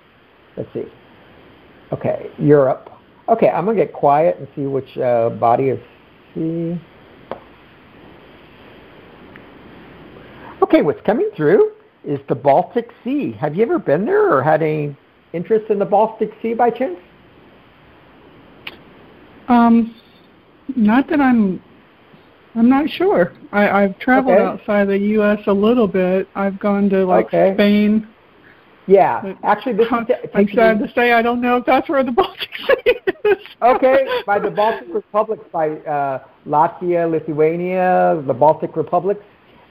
[0.57, 0.85] Let's see.
[1.93, 2.91] Okay, Europe.
[3.29, 5.79] Okay, I'm going to get quiet and see which uh, body of
[6.35, 6.81] sea.
[10.63, 11.73] Okay, what's coming through
[12.05, 13.33] is the Baltic Sea.
[13.33, 14.97] Have you ever been there or had any
[15.33, 16.99] interest in the Baltic Sea by chance?
[19.49, 19.95] Um,
[20.77, 21.63] not that I'm.
[22.55, 23.33] I'm not sure.
[23.51, 24.45] I, I've traveled Okay.
[24.45, 25.39] outside the U.S.
[25.47, 26.29] a little bit.
[26.35, 27.55] I've gone to like Okay.
[27.55, 28.07] Spain.
[28.87, 32.03] Yeah, actually, this I'm is taking sad to say I don't know if that's where
[32.03, 32.93] the Baltic Sea
[33.25, 33.37] is.
[33.63, 39.23] okay, by the Baltic Republics, by uh, Latvia, Lithuania, the Baltic Republics.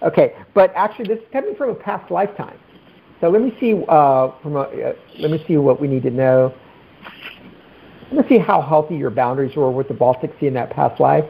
[0.01, 2.57] Okay, but actually, this is coming from a past lifetime.
[3.19, 3.83] So let me see.
[3.87, 6.53] Uh, from a, uh, let me see what we need to know.
[8.13, 11.01] Let me see how healthy your boundaries were with the Baltic Sea in that past
[11.01, 11.25] life.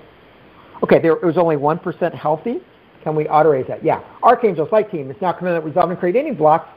[0.83, 2.59] Okay, there it was only one percent healthy.
[3.03, 3.83] Can we auto that?
[3.83, 4.01] Yeah.
[4.21, 5.09] Archangel's Light Team.
[5.09, 6.69] It's now coming out resolve and create any blocks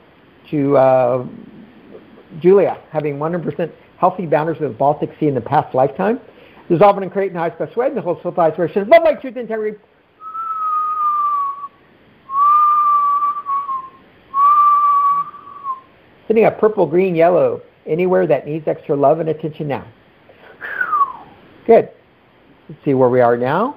[0.51, 1.27] to uh,
[2.41, 6.21] Julia having 100% healthy boundaries with the Baltic Sea in the past lifetime.
[6.69, 7.87] Dissolve and create in the highest best way.
[7.89, 8.89] And the whole inspiration.
[8.89, 9.79] Love, light, truth, integrity.
[16.27, 19.87] Sending a purple, green, yellow anywhere that needs extra love and attention now.
[21.67, 21.91] Good.
[22.69, 23.77] Let's see where we are now.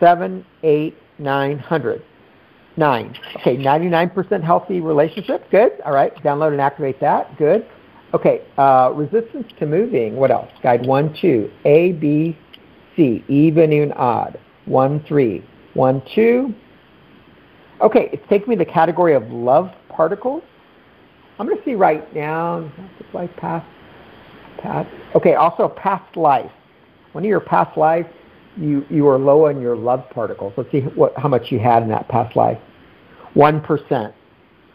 [0.00, 2.02] Seven, eight, nine hundred.
[2.76, 3.16] Nine.
[3.36, 5.48] Okay, 99% healthy relationship.
[5.50, 5.80] Good.
[5.84, 7.36] All right, download and activate that.
[7.38, 7.66] Good.
[8.14, 10.16] Okay, uh, resistance to moving.
[10.16, 10.50] What else?
[10.62, 11.50] Guide one, two.
[11.64, 12.36] A, B,
[12.96, 13.24] C.
[13.28, 14.38] Even, even, odd.
[14.66, 15.44] One, three.
[15.74, 16.54] One, two.
[17.80, 20.42] Okay, it's taking me to the category of love particles.
[21.38, 22.70] I'm going to see right now.
[23.12, 23.66] Like past,
[24.58, 24.88] past.
[25.14, 26.50] Okay, also past life.
[27.12, 28.08] One of your past lives,
[28.56, 30.52] you you were low on your love particles.
[30.56, 32.58] Let's see what how much you had in that past life.
[33.34, 34.14] One percent.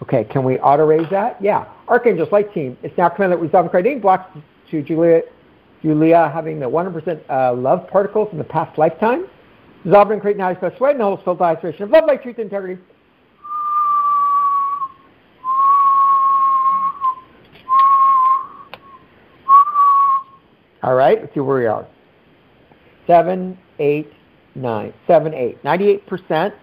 [0.02, 1.42] Okay, can we auto raise that?
[1.42, 1.66] Yeah.
[1.88, 2.78] Archangel's Light Team.
[2.84, 4.30] It's now commanded that and create any blocks
[4.72, 5.26] to Juliet
[5.82, 9.28] Julia having the 100% uh, love particles in the past lifetime.
[9.84, 12.82] Dissolved and creating ice, sweat and the whole soul isolation of love, light, truth, integrity.
[20.84, 21.88] All right, let's see where we are.
[23.08, 24.12] Seven, eight,
[24.56, 25.62] nine, seven, eight.
[25.64, 26.54] 98%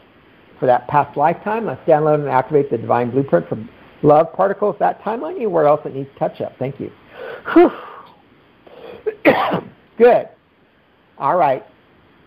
[0.59, 1.66] for that past lifetime.
[1.66, 3.59] Let's download and activate the divine blueprint for
[4.02, 4.76] love particles.
[4.79, 6.57] That timeline, anywhere else that needs touch up.
[6.59, 6.90] Thank you.
[9.98, 10.29] Good.
[11.18, 11.64] All right.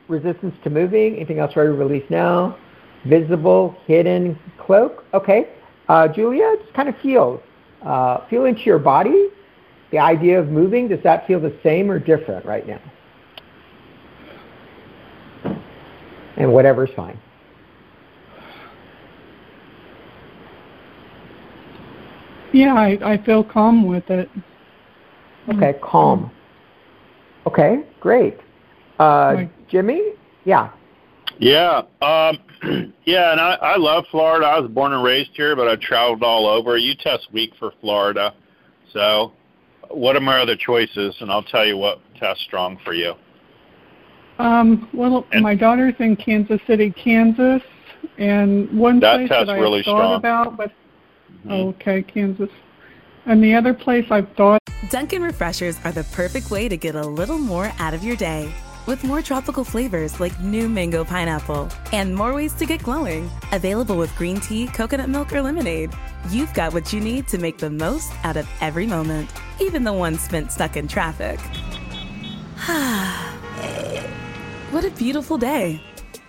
[0.07, 1.15] Resistance to moving.
[1.15, 2.57] Anything else ready to release now?
[3.05, 5.05] Visible, hidden, cloak.
[5.13, 5.49] Okay.
[5.87, 7.41] Uh, Julia, just kind of feel.
[7.83, 9.29] Uh, feel into your body.
[9.91, 12.81] The idea of moving, does that feel the same or different right now?
[16.39, 17.19] And whatever's fine.
[22.53, 24.29] Yeah, I, I feel calm with it.
[25.49, 26.31] Okay, calm.
[27.45, 28.37] Okay, great.
[28.97, 30.13] Uh, Jimmy?
[30.45, 30.71] Yeah.
[31.39, 32.37] Yeah, um,
[33.05, 34.45] yeah, and I, I love Florida.
[34.45, 36.77] I was born and raised here, but I traveled all over.
[36.77, 38.33] You test weak for Florida,
[38.91, 39.31] so
[39.89, 41.15] what are my other choices?
[41.21, 43.13] And I'll tell you what tests strong for you.
[44.39, 47.61] Um, well, and my daughter's in Kansas City, Kansas,
[48.17, 50.15] and one that place that I really thought strong.
[50.15, 50.71] about, but
[51.45, 51.51] mm-hmm.
[51.51, 52.49] okay, Kansas.
[53.25, 54.61] And the other place I've thought.
[54.89, 58.51] Dunkin' Refreshers are the perfect way to get a little more out of your day.
[58.87, 63.29] With more tropical flavors like new mango pineapple and more ways to get glowing.
[63.51, 65.91] Available with green tea, coconut milk, or lemonade.
[66.29, 69.93] You've got what you need to make the most out of every moment, even the
[69.93, 71.39] ones spent stuck in traffic.
[74.71, 75.81] what a beautiful day.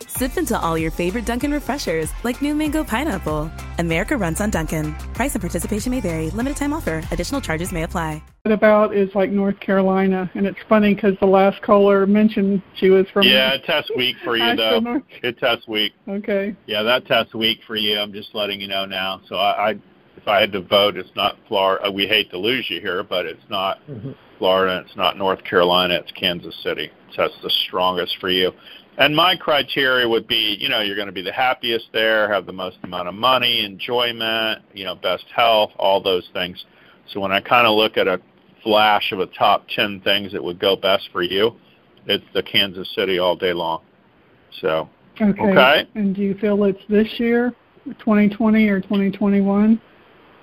[0.07, 3.51] Sip into all your favorite Dunkin' refreshers like new mango pineapple.
[3.79, 4.95] America runs on Dunkin'.
[5.15, 6.31] Price and participation may vary.
[6.31, 7.03] Limited time offer.
[7.11, 8.23] Additional charges may apply.
[8.43, 12.89] What about is like North Carolina, and it's funny because the last caller mentioned she
[12.89, 13.27] was from.
[13.27, 14.81] Yeah, it tests weak for you though.
[14.81, 15.03] North...
[15.23, 15.93] It tests weak.
[16.09, 16.57] Okay.
[16.67, 17.99] Yeah, that test week for you.
[17.99, 19.21] I'm just letting you know now.
[19.29, 19.79] So I, I
[20.17, 21.91] if I had to vote, it's not Florida.
[21.91, 24.13] We hate to lose you here, but it's not mm-hmm.
[24.41, 24.83] Florida.
[24.85, 25.95] It's not North Carolina.
[25.95, 26.91] It's Kansas City.
[27.15, 28.51] So that's the strongest for you.
[28.97, 32.47] And my criteria would be, you know, you're going to be the happiest there, have
[32.47, 36.65] the most amount of money, enjoyment, you know, best health, all those things.
[37.13, 38.21] So when I kind of look at a
[38.65, 41.53] flash of a top 10 things that would go best for you,
[42.07, 43.83] it's the Kansas City all day long.
[44.61, 44.89] So,
[45.21, 45.41] okay.
[45.43, 45.89] okay.
[45.95, 49.81] And do you feel it's this year, 2020 or 2021?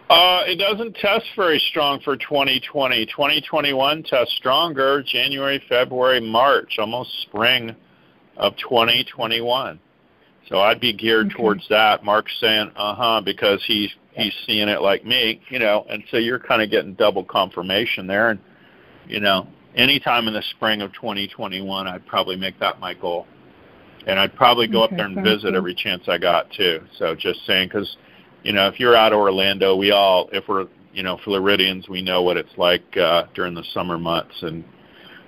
[0.10, 3.06] Uh, it doesn't test very strong for 2020.
[3.08, 7.76] 2021 tests stronger January, February, March, almost spring
[8.38, 9.80] of 2021.
[10.48, 11.36] So I'd be geared okay.
[11.36, 12.06] towards that.
[12.06, 16.16] Mark's saying, "Uh huh," because he's he's seeing it like me, you know, and so
[16.16, 18.30] you're kind of getting double confirmation there.
[18.30, 18.40] And
[19.10, 23.28] you know, anytime in the spring of 2021, I'd probably make that my goal,
[24.06, 25.56] and I'd probably go okay, up there and visit good.
[25.56, 26.82] every chance I got too.
[26.98, 27.98] So just saying, because
[28.44, 32.02] you know, if you're out of Orlando, we all, if we're you know Floridians, we
[32.02, 34.64] know what it's like uh, during the summer months, and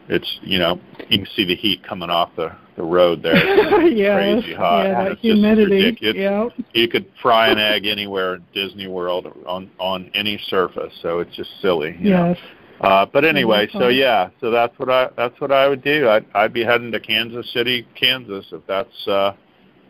[0.07, 3.35] it's you know you can see the heat coming off the the road there.
[3.81, 4.83] It's yes, crazy hot.
[4.83, 5.91] yeah, that it's humidity.
[5.91, 6.47] Just yeah.
[6.73, 11.35] You could fry an egg anywhere at Disney World on on any surface, so it's
[11.35, 11.95] just silly.
[11.99, 12.37] You yes.
[12.81, 12.87] Know?
[12.87, 16.09] Uh, but anyway, Yeah, so yeah, so that's what I that's what I would do.
[16.09, 19.33] I'd I'd be heading to Kansas City, Kansas, if that's uh,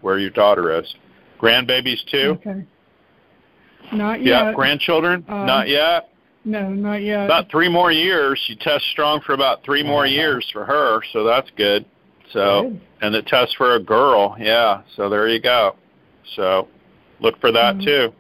[0.01, 0.93] where your daughter is.
[1.39, 2.37] Grandbabies too.
[2.41, 2.65] Okay.
[3.91, 4.45] Not yet.
[4.45, 5.25] Yeah, grandchildren?
[5.27, 6.09] Um, Not yet.
[6.45, 7.25] no, not yet.
[7.25, 8.39] About three more years.
[8.45, 11.85] She tests strong for about three more years for her, so that's good.
[12.31, 12.81] So, Good.
[13.01, 14.81] and the test for a girl, yeah.
[14.95, 15.75] So there you go.
[16.35, 16.67] So,
[17.19, 17.83] look for that Mhm.
[17.85, 18.13] too.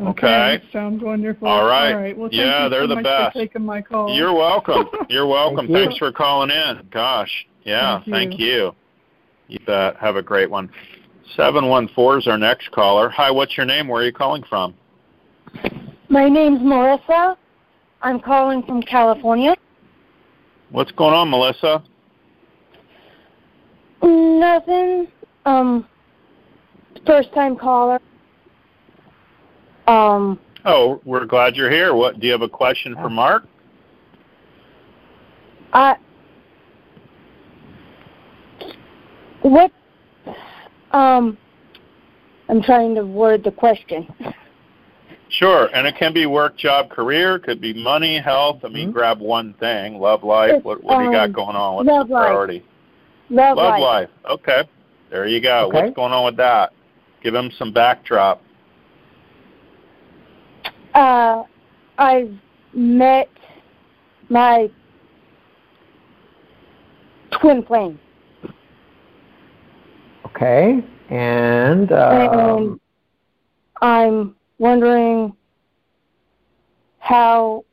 [0.00, 0.26] okay.
[0.26, 0.62] okay.
[0.72, 1.48] Sounds wonderful.
[1.48, 1.92] All right.
[1.92, 2.16] All right.
[2.16, 3.32] Well, thank Yeah, you they're so the much best.
[3.32, 4.14] for taking my call.
[4.14, 4.86] You're welcome.
[5.08, 5.66] You're welcome.
[5.66, 5.74] Thank you.
[5.86, 6.86] Thanks for calling in.
[6.90, 8.00] Gosh, yeah.
[8.00, 8.12] Thank you.
[8.12, 8.74] Thank you.
[9.48, 9.96] You bet.
[9.96, 10.70] Have a great one.
[11.36, 13.08] Seven one four is our next caller.
[13.08, 13.88] Hi, what's your name?
[13.88, 14.74] Where are you calling from?
[16.08, 17.36] My name's Melissa.
[18.02, 19.56] I'm calling from California.
[20.70, 21.82] What's going on, Melissa?
[24.02, 25.08] Nothing.
[25.46, 25.86] Um,
[27.06, 28.00] first time caller.
[29.86, 31.94] Um, Oh, we're glad you're here.
[31.94, 33.44] What do you have a question for Mark?
[35.72, 35.96] I.
[39.42, 39.72] What?
[40.92, 41.38] Um,
[42.48, 44.06] I'm trying to word the question.
[45.30, 47.38] Sure, and it can be work, job, career.
[47.38, 48.60] Could be money, health.
[48.64, 49.98] I mean, grab one thing.
[49.98, 50.52] Love life.
[50.56, 51.76] It's, What What do you got um, going on?
[51.76, 52.26] What's love the life.
[52.26, 52.64] priority?
[53.30, 53.80] Love, Love life.
[53.80, 54.08] life.
[54.30, 54.68] Okay,
[55.10, 55.68] there you go.
[55.68, 55.84] Okay.
[55.84, 56.74] What's going on with that?
[57.22, 58.42] Give him some backdrop.
[60.92, 61.44] Uh,
[61.96, 62.34] I've
[62.74, 63.30] met
[64.28, 64.70] my
[67.40, 67.98] twin flame.
[70.42, 70.82] Okay.
[71.10, 72.80] And, uh, and
[73.80, 75.36] I'm wondering
[76.98, 77.64] how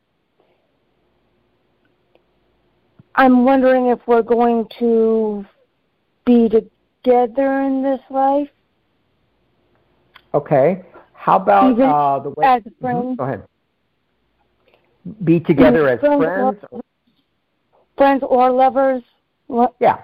[3.16, 5.44] I'm wondering if we're going to
[6.24, 8.48] be together in this life.
[10.32, 10.82] Okay.
[11.14, 12.46] How about Even uh, the way?
[12.46, 13.16] as Mhm, friends.
[13.18, 13.42] Go ahead.
[15.24, 16.58] Be together as Friends friends.
[16.70, 16.80] or-
[17.96, 19.02] friends or lovers.
[19.48, 19.74] What?
[19.80, 20.02] Yeah.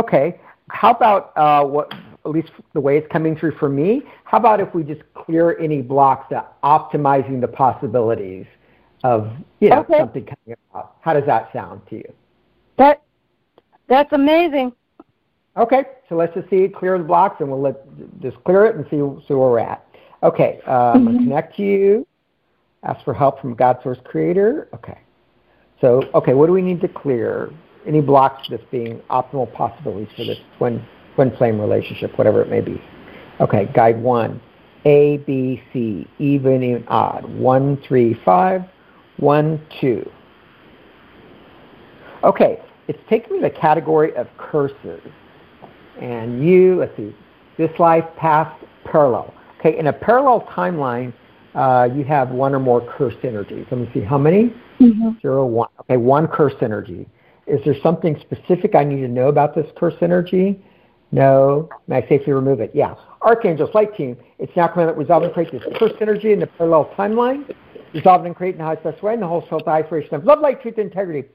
[0.00, 0.40] Okay.
[0.70, 1.92] How about uh, what?
[2.24, 4.02] At least the way it's coming through for me.
[4.24, 8.46] How about if we just clear any blocks to optimizing the possibilities
[9.04, 9.30] of
[9.60, 9.98] you know Okay.
[9.98, 10.96] something coming about?
[11.00, 12.12] How does that sound to you?
[12.76, 13.02] That
[13.88, 14.72] that's amazing.
[15.56, 17.76] Okay, so let's just see clear the blocks, and we'll let
[18.20, 19.84] just clear it and see see where we're at.
[20.22, 22.06] Okay, uh, I'm going to connect to you.
[22.84, 24.68] Ask for help from God Source Creator.
[24.74, 24.98] Okay,
[25.80, 27.50] so okay, what do we need to clear?
[27.86, 32.48] Any blocks to this being optimal possibilities for this twin twin flame relationship, whatever it
[32.48, 32.80] may be.
[33.40, 34.40] Okay, guide one,
[34.84, 37.24] A, B, C, even, even, odd.
[37.24, 38.62] One, three, five,
[39.16, 40.08] one, two.
[42.22, 45.00] Okay, it's taking me to the category of curses.
[46.00, 47.14] And you, let's see,
[47.56, 48.54] this life, past,
[48.84, 49.32] parallel.
[49.58, 51.12] Okay, in a parallel timeline,
[51.54, 53.66] uh, you have one or more cursed energies.
[53.70, 54.54] Let me see, how many?
[55.20, 55.68] Zero, one.
[55.80, 57.06] Okay, one cursed energy.
[57.50, 60.62] Is there something specific I need to know about this curse energy?
[61.10, 61.68] No.
[61.88, 62.70] May I safely remove it?
[62.72, 62.94] Yeah.
[63.22, 66.46] Archangels, Light Team, it's now coming that resolve and create this cursed energy in the
[66.46, 67.52] parallel timeline.
[67.92, 70.38] Resolve and create in the highest best way in the whole to isolation of love,
[70.38, 71.28] light, truth, and integrity.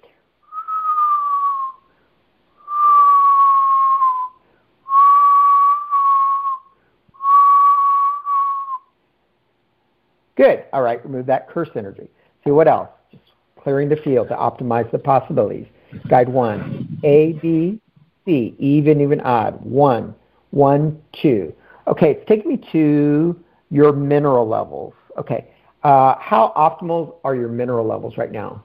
[10.38, 10.64] Good.
[10.72, 12.10] All right, remove that curse energy.
[12.46, 12.90] See what else?
[13.12, 13.24] Just
[13.62, 15.68] clearing the field to optimize the possibilities.
[16.08, 17.80] Guide one, A, B,
[18.26, 19.62] C, even, even, odd.
[19.64, 20.16] One,
[20.52, 21.54] one, two.
[21.88, 23.40] Okay, it's taking me to
[23.70, 24.94] your mineral levels.
[25.18, 25.48] Okay,
[25.84, 28.64] uh, how optimal are your mineral levels right now?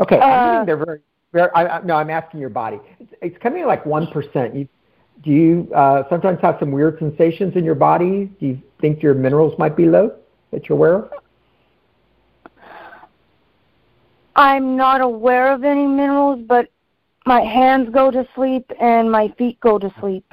[0.00, 1.00] Okay, I'm Uh, they're very,
[1.32, 1.50] very.
[1.54, 2.80] I, I, no, I'm asking your body.
[2.98, 4.54] It's, it's coming at like one percent.
[4.54, 4.68] You,
[5.22, 8.30] do you uh, sometimes have some weird sensations in your body?
[8.40, 10.16] Do you think your minerals might be low
[10.50, 11.10] that you're aware of?
[14.36, 16.68] I'm not aware of any minerals, but
[17.26, 20.24] my hands go to sleep and my feet go to sleep.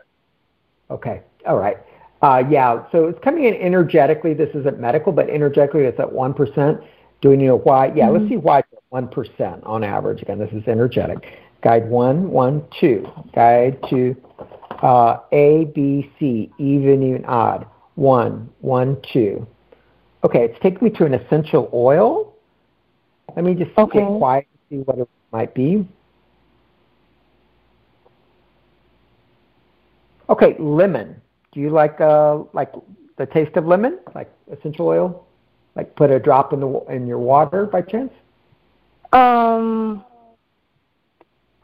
[0.89, 1.21] Okay.
[1.45, 1.77] All right.
[2.21, 2.83] Uh, yeah.
[2.91, 4.33] So it's coming in energetically.
[4.33, 6.79] This isn't medical, but energetically it's at one percent.
[7.21, 7.91] Do we know why?
[7.95, 8.09] Yeah.
[8.09, 10.21] Let's see why one percent on average.
[10.21, 11.25] Again, this is energetic.
[11.61, 13.07] Guide one, one, two.
[13.33, 14.15] Guide two.
[14.81, 17.65] Uh, A, B, C, even, even, odd.
[17.95, 19.45] One, one, two.
[20.23, 20.45] Okay.
[20.45, 22.33] It's taking me to an essential oil.
[23.37, 23.99] Let me just Okay.
[23.99, 25.87] get quiet and see what it might be.
[30.27, 31.21] Okay, lemon.
[31.51, 32.73] Do you like uh like
[33.17, 35.27] the taste of lemon, like essential oil?
[35.75, 38.11] Like put a drop in the in your water by chance?
[39.13, 40.03] Um,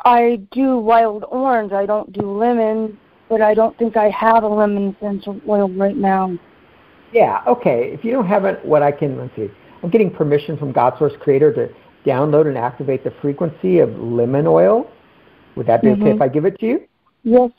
[0.05, 1.71] I do wild orange.
[1.73, 2.99] I don't do lemon,
[3.29, 6.37] but I don't think I have a lemon essential oil right now.
[7.11, 7.41] Yeah.
[7.47, 7.89] Okay.
[7.93, 9.49] If you don't have it, what I can let's see.
[9.83, 14.47] I'm getting permission from God Source Creator to download and activate the frequency of lemon
[14.47, 14.89] oil.
[15.55, 16.15] Would that be okay Mhm.
[16.15, 16.87] if I give it to you?
[17.23, 17.51] Yes.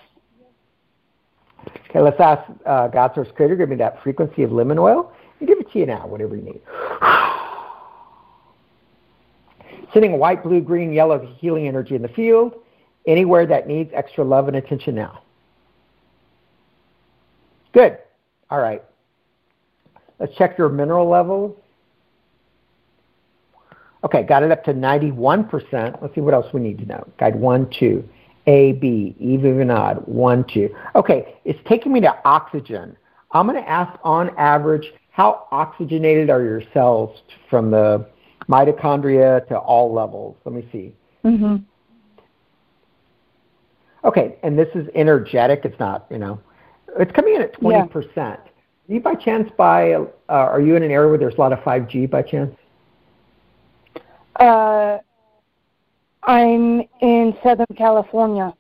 [1.91, 2.01] Okay.
[2.01, 5.61] Let's ask uh, God Source Creator give me that frequency of lemon oil and give
[5.61, 6.61] it to you now, whatever you need.
[9.93, 12.55] Sending white, blue, green, yellow healing energy in the field,
[13.07, 15.21] anywhere that needs extra love and attention now.
[17.73, 17.99] Good.
[18.51, 18.83] All right.
[20.19, 21.57] Let's check your mineral levels.
[24.05, 26.03] Okay, got it up to 91%.
[26.03, 27.07] Let's see what else we need to know.
[27.19, 28.07] Guide one, two.
[28.47, 30.69] A, B, even, odd, one, two.
[30.95, 32.95] Okay, it's taking me to oxygen.
[33.31, 38.07] I'm going to ask on average, how oxygenated are your cells from the
[38.49, 40.37] mitochondria to all levels?
[40.45, 40.95] Let me see.
[41.25, 41.57] Mm-hmm.
[44.07, 45.61] Okay, and this is energetic.
[45.65, 46.39] It's not, you know,
[46.99, 48.17] it's coming in at 20%.
[48.19, 48.41] Are
[48.87, 51.61] you by chance by, uh, are you in an area where there's a lot of
[51.61, 52.55] 5G by chance?
[54.37, 54.99] Uh,
[56.23, 58.53] I'm in Southern California.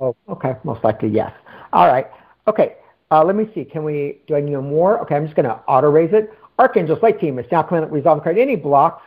[0.00, 0.56] Oh, okay.
[0.64, 1.32] Most likely, yes.
[1.72, 2.06] All right.
[2.46, 2.76] Okay.
[3.10, 3.64] Uh, let me see.
[3.64, 4.20] Can we?
[4.26, 5.00] Do I need more?
[5.00, 5.14] Okay.
[5.14, 6.32] I'm just going to auto raise it.
[6.58, 9.02] Archangel's Light Team is now coming resolve and create any blocks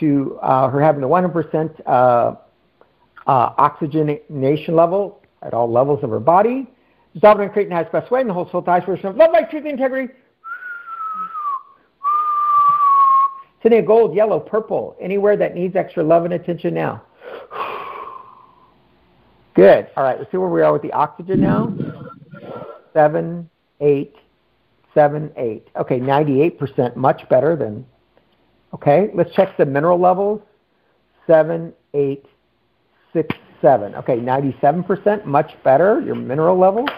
[0.00, 2.34] to uh, her having the 100% uh, uh,
[3.26, 6.66] oxygenation level at all levels of her body.
[7.22, 9.50] And create in the best way in the whole soul ties version of love, light,
[9.50, 10.14] truth, integrity.
[13.62, 17.02] Sending a gold, yellow, purple, anywhere that needs extra love and attention now.
[19.54, 19.88] Good.
[19.96, 20.18] All right.
[20.18, 21.72] Let's see where we are with the oxygen now.
[22.92, 23.48] Seven,
[23.80, 24.16] eight,
[24.94, 25.68] seven, eight.
[25.76, 27.86] Okay, 98%, much better than.
[28.74, 30.40] Okay, let's check the mineral levels.
[31.26, 32.24] Seven, eight,
[33.12, 33.94] six, seven.
[33.94, 36.88] Okay, 97%, much better, your mineral levels.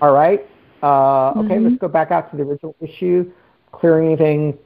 [0.00, 0.46] All right.
[0.82, 1.64] Uh, okay, Mhm.
[1.64, 3.30] let's go back out to the original issue.
[3.72, 4.58] Clearing anything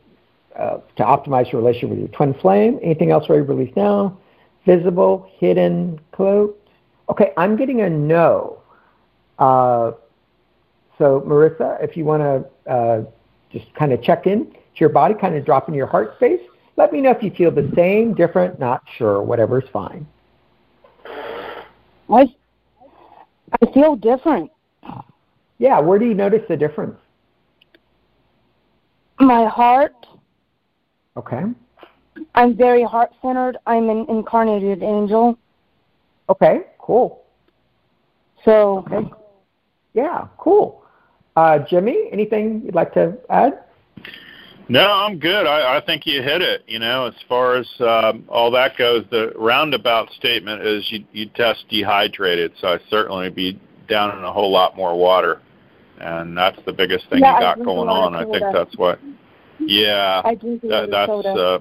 [0.59, 2.79] uh, to optimize your relationship with your twin flame.
[2.83, 4.19] Anything else ready to release now?
[4.67, 6.69] Visible, hidden, cloaked.
[7.09, 8.59] Okay, I'm getting a no.
[9.39, 9.93] Uh,
[10.97, 13.03] so, Marissa, if you want to uh,
[13.53, 16.41] just kind of check in to your body, kind of drop in your heart space,
[16.77, 20.07] let me know if you feel the same, different, not sure, whatever's fine.
[21.07, 22.35] I,
[23.61, 24.51] I feel different.
[25.59, 26.97] Yeah, where do you notice the difference?
[29.21, 29.95] My heart,
[31.17, 31.43] Okay.
[32.35, 33.59] I'm very heart centered.
[33.67, 35.39] I'm an incarnated angel.
[36.29, 37.25] Okay, cool.
[38.45, 39.11] So, Okay.
[39.95, 40.83] Yeah, cool.
[41.37, 43.61] Uh, Jimmy, anything you'd like to add?
[44.69, 45.47] No, I'm good.
[45.47, 46.65] I, I think you hit it.
[46.67, 51.27] You know, as far as um, all that goes, the roundabout statement is you you
[51.27, 52.53] test dehydrated.
[52.61, 55.43] So I certainly be down in a whole lot more water,
[56.01, 58.15] and that's the biggest thing Yeah, you got going on.
[58.15, 58.99] I think that's what.
[59.67, 61.29] Yeah, I drink a that, that's soda.
[61.29, 61.59] uh,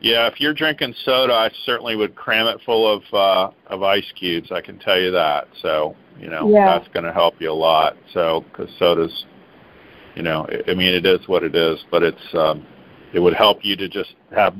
[0.00, 0.26] yeah.
[0.26, 4.50] If you're drinking soda, I certainly would cram it full of uh, of ice cubes.
[4.50, 5.48] I can tell you that.
[5.60, 6.78] So you know Yeah.
[6.78, 7.96] that's going to help you a lot.
[8.12, 9.26] So because soda's,
[10.14, 12.66] you know, I I mean it is what it is, but it's um,
[13.12, 14.54] it would help you to just have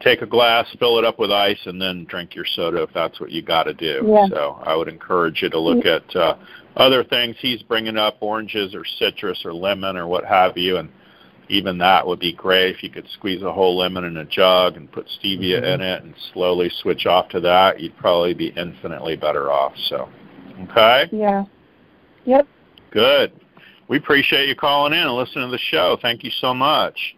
[0.00, 3.18] take a glass, fill it up with ice, and then drink your soda if that's
[3.20, 4.02] what you got to do.
[4.06, 4.26] Yeah.
[4.28, 6.36] So I would encourage you to look at uh,
[6.76, 10.90] other things he's bringing up, oranges or citrus or lemon or what have you, and
[11.48, 14.76] even that would be great if you could squeeze a whole lemon in a jug
[14.76, 15.64] and put stevia mm-hmm.
[15.64, 17.80] in it and slowly switch off to that.
[17.80, 19.74] You'd probably be infinitely better off.
[19.88, 20.08] So,
[20.62, 21.44] okay, yeah.
[22.24, 22.48] Yep.
[22.90, 23.32] good.
[23.88, 25.96] We appreciate you calling in and listening to the show.
[26.02, 27.16] Thank you so much.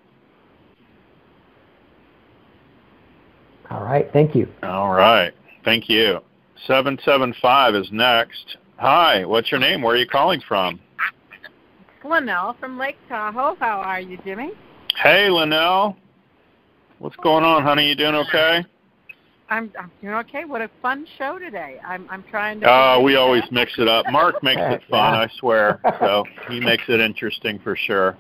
[3.71, 4.49] All right, thank you.
[4.63, 5.33] All right.
[5.65, 6.21] Thank you.
[6.67, 8.57] 775 is next.
[8.77, 9.83] Hi, what's your name?
[9.83, 10.81] Where are you calling from?
[12.05, 13.57] Linnell from Lake Tahoe.
[13.59, 14.51] How are you, Jimmy?
[14.97, 15.97] Hey, Linnell.
[16.99, 17.89] What's going on, honey?
[17.89, 18.65] You doing okay?
[19.51, 20.45] I'm I'm doing okay.
[20.45, 21.81] What a fun show today.
[21.87, 22.71] I'm I'm trying to.
[22.71, 24.07] Uh, we always mix it up.
[24.09, 25.81] Mark makes it fun, I swear.
[26.01, 28.17] So he makes it interesting for sure.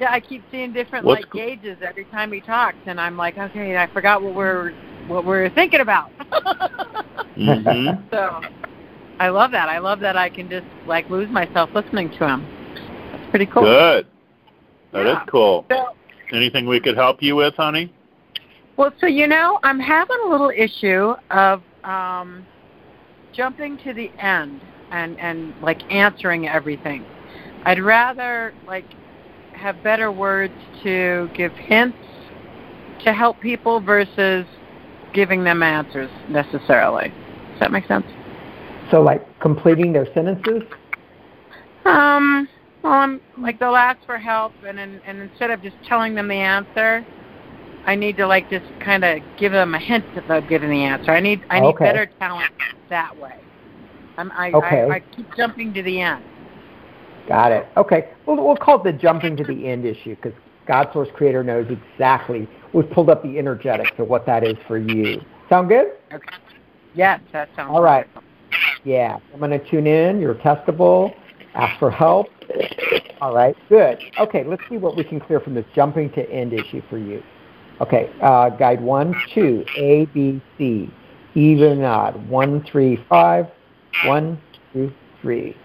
[0.00, 3.36] Yeah, I keep seeing different What's like gauges every time he talks, and I'm like,
[3.36, 4.72] okay, I forgot what we're
[5.08, 6.10] what we're thinking about.
[7.34, 8.40] hmm so
[9.18, 9.68] I love that.
[9.68, 12.59] I love that I can just like lose myself listening to him.
[13.30, 13.62] That's pretty cool.
[13.62, 14.06] Good.
[14.92, 15.24] That is Yeah.
[15.26, 15.64] cool.
[15.70, 15.94] So,
[16.32, 17.92] Anything we could help you with, honey?
[18.76, 22.46] Well, so you know, I'm having a little issue of um,
[23.32, 24.60] jumping to the end
[24.92, 27.04] and and like answering everything.
[27.64, 28.84] I'd rather like
[29.54, 30.54] have better words
[30.84, 31.98] to give hints
[33.04, 34.46] to help people versus
[35.12, 37.08] giving them answers necessarily.
[37.52, 38.06] Does that make sense?
[38.90, 40.62] So, like completing their sentences?
[41.84, 42.48] Um,
[42.82, 46.28] well, I'm like they'll ask for help, and and, and instead of just telling them
[46.28, 47.04] the answer,
[47.86, 51.10] I need to like just kind of give them a hint about giving the answer.
[51.12, 51.84] I need I need Okay.
[51.84, 52.52] better talent
[52.88, 53.36] that way.
[54.16, 54.82] I'm, I, Okay.
[54.82, 56.22] I I keep jumping to the end.
[57.28, 57.66] Got it.
[57.76, 58.08] Okay.
[58.26, 60.32] We'll, we'll call it the jumping to the end issue because
[60.66, 62.48] God Source Creator knows exactly.
[62.72, 65.22] We've pulled up the energetics of what that is for you.
[65.48, 65.92] Sound good?
[66.12, 66.36] Okay.
[66.94, 68.06] Yes, that sounds All right.
[68.84, 69.18] Yeah.
[69.32, 70.20] I'm going to tune in.
[70.20, 71.14] You're testable.
[71.54, 72.28] Ask for help.
[73.20, 73.56] All right.
[73.68, 73.98] Good.
[74.18, 74.44] Okay.
[74.44, 77.22] Let's see what we can clear from this jumping to end issue for you.
[77.80, 78.10] Okay.
[78.20, 80.90] Uh, guide one, two, A, B, C.
[81.34, 82.28] Even odd.
[82.28, 83.46] One, three, five.
[84.04, 84.40] One,
[84.72, 85.56] two, three.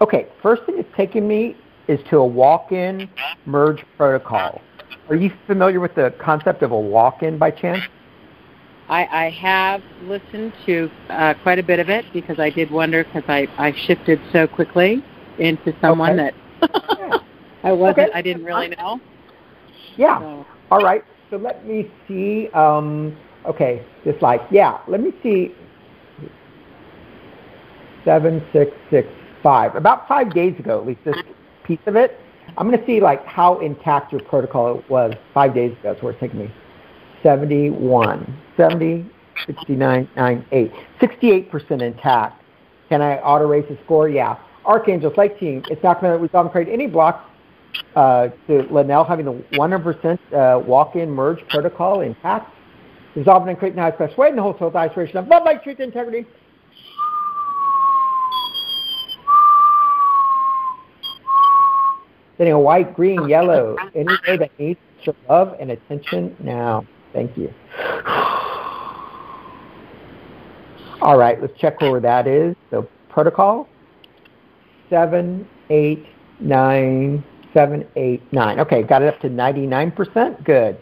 [0.00, 0.28] Okay.
[0.42, 1.56] First thing it's taking me
[1.88, 3.10] is to a walk-in
[3.46, 4.60] merge protocol.
[5.08, 7.82] Are you familiar with the concept of a walk-in by chance?
[8.88, 13.04] I, I have listened to uh, quite a bit of it because I did wonder
[13.04, 15.02] because I, I shifted so quickly
[15.38, 16.36] into someone Okay.
[16.60, 17.22] that
[17.64, 18.10] I wasn't Okay.
[18.14, 19.00] I didn't really know.
[19.96, 20.18] Yeah.
[20.20, 21.04] So, All right.
[21.30, 22.48] So let me see.
[22.50, 23.16] Um,
[23.46, 23.84] okay.
[24.04, 24.78] Just like, yeah.
[24.88, 25.54] Let me see.
[28.04, 29.08] Seven, six, six,
[29.42, 29.74] five.
[29.76, 31.16] About five days ago, at least this
[31.64, 32.18] piece of it.
[32.58, 35.92] I'm going to see like how intact your protocol was five days ago.
[35.92, 36.50] That's where it's taking me.
[37.22, 39.06] 71, 70,
[39.46, 40.72] 69, 9, 8.
[41.00, 42.42] 68% intact.
[42.88, 44.08] Can I auto raise the score?
[44.08, 44.36] Yeah.
[44.64, 47.24] Archangels, like team, it's not going to resolve and create any blocks
[47.96, 52.54] uh, to Linnell having the 100% uh, walk-in merge protocol intact?
[53.14, 56.26] Dissolving and creating high expressway and the whole soul isolation of love, light, truth, integrity.
[62.38, 66.86] Sending a white, green, yellow, any way that needs your love and attention now.
[67.12, 67.52] Thank you.
[71.02, 72.56] All right, let's check where that is.
[72.70, 73.68] So protocol,
[74.92, 76.04] seven, eight,
[76.38, 77.24] nine,
[77.54, 78.60] seven, eight, nine.
[78.60, 80.44] Okay, got it up to 99%.
[80.44, 80.78] Good.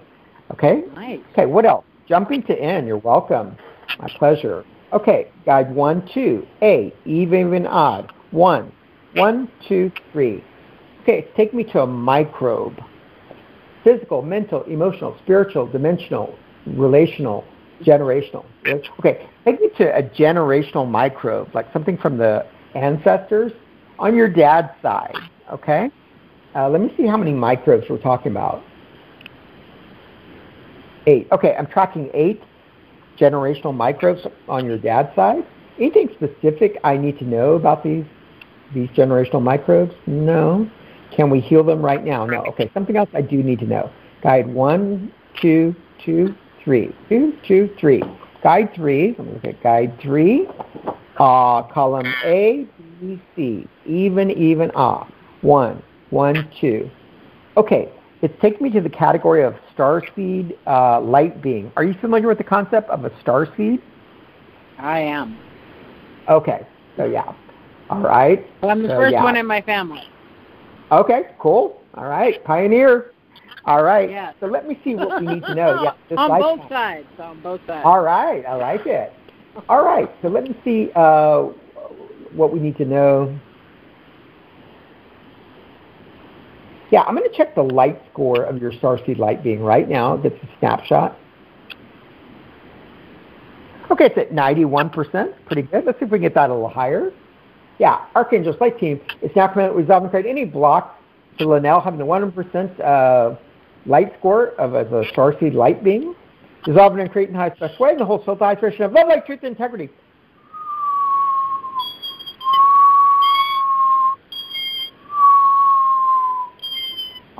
[0.51, 0.83] Okay.
[0.97, 1.21] Nice.
[1.33, 1.85] Okay, what else?
[2.09, 3.57] Jumping to N, you're welcome.
[4.01, 4.65] My pleasure.
[4.93, 8.13] Okay, guide one, two, A, even, even, odd.
[8.33, 8.73] One,
[9.15, 10.43] one, two, three.
[11.03, 12.81] Okay, take me to a microbe.
[13.85, 16.37] Physical, mental, emotional, spiritual, dimensional,
[16.67, 17.45] relational,
[17.85, 18.45] generational.
[18.99, 22.45] Okay, take me to a generational microbe, like something from the
[22.75, 23.53] ancestors
[24.01, 25.15] on your dad's side.
[25.53, 25.91] Okay,
[26.57, 28.63] uh, let me see how many microbes we're talking about.
[31.07, 31.29] Eight.
[31.31, 32.43] Okay, I'm tracking eight
[33.19, 35.47] generational microbes on your dad's side.
[35.79, 38.05] Anything specific I need to know about these
[38.75, 39.95] these generational microbes?
[40.07, 40.71] No.
[41.15, 42.25] Can we heal them right now?
[42.25, 42.43] No.
[42.45, 43.91] Okay, something else I do need to know.
[44.23, 45.75] Guide one, two,
[46.05, 46.95] two, three.
[47.09, 48.03] Two, two, three.
[48.43, 49.15] Guide three.
[49.19, 50.47] Let me look at guide three.
[51.19, 52.67] Uh, column A,
[53.01, 53.67] B, C.
[53.87, 55.09] Even, even, ah.
[55.41, 56.91] One, one, two.
[57.57, 57.91] Okay,
[58.23, 61.73] it's taking me to the category of starseed uh, light being.
[61.77, 63.81] Are you familiar with the concept of a starseed?
[64.79, 65.39] I am.
[66.29, 67.33] Okay, so yeah.
[67.89, 68.47] All right.
[68.61, 69.25] Well, I'm the so, first yeah.
[69.25, 70.03] one in my family.
[70.93, 71.83] Okay, cool.
[71.95, 73.13] All right, pioneer.
[73.65, 74.11] All right.
[74.11, 74.33] Yeah.
[74.41, 75.83] So let me see what we need to know.
[75.83, 77.07] Yeah, just on both sides.
[77.19, 77.85] On both sides.
[77.85, 79.13] All right, I like it.
[79.69, 81.49] All right, so let me see uh,
[82.33, 83.39] what we need to know.
[86.91, 90.17] Yeah, I'm going to check the light score of your starseed light being right now.
[90.17, 91.17] That's a snapshot.
[93.91, 95.35] Okay, it's at 91%.
[95.47, 95.85] Pretty good.
[95.85, 97.13] Let's see if we can get that a little higher.
[97.79, 100.95] Yeah, Archangel's Light Team is now resolve and create any blocks
[101.39, 103.37] to Linnell having the 100% uh,
[103.87, 106.15] light score of as a starseed light being.
[106.65, 109.41] Dissolving and creating high express way and the whole soul vibration of love, light, truth,
[109.43, 109.89] and integrity.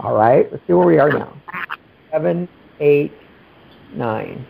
[0.03, 1.37] All right, let's see where we are now.
[2.11, 2.49] Seven,
[2.81, 3.13] eight,
[3.93, 4.47] nine.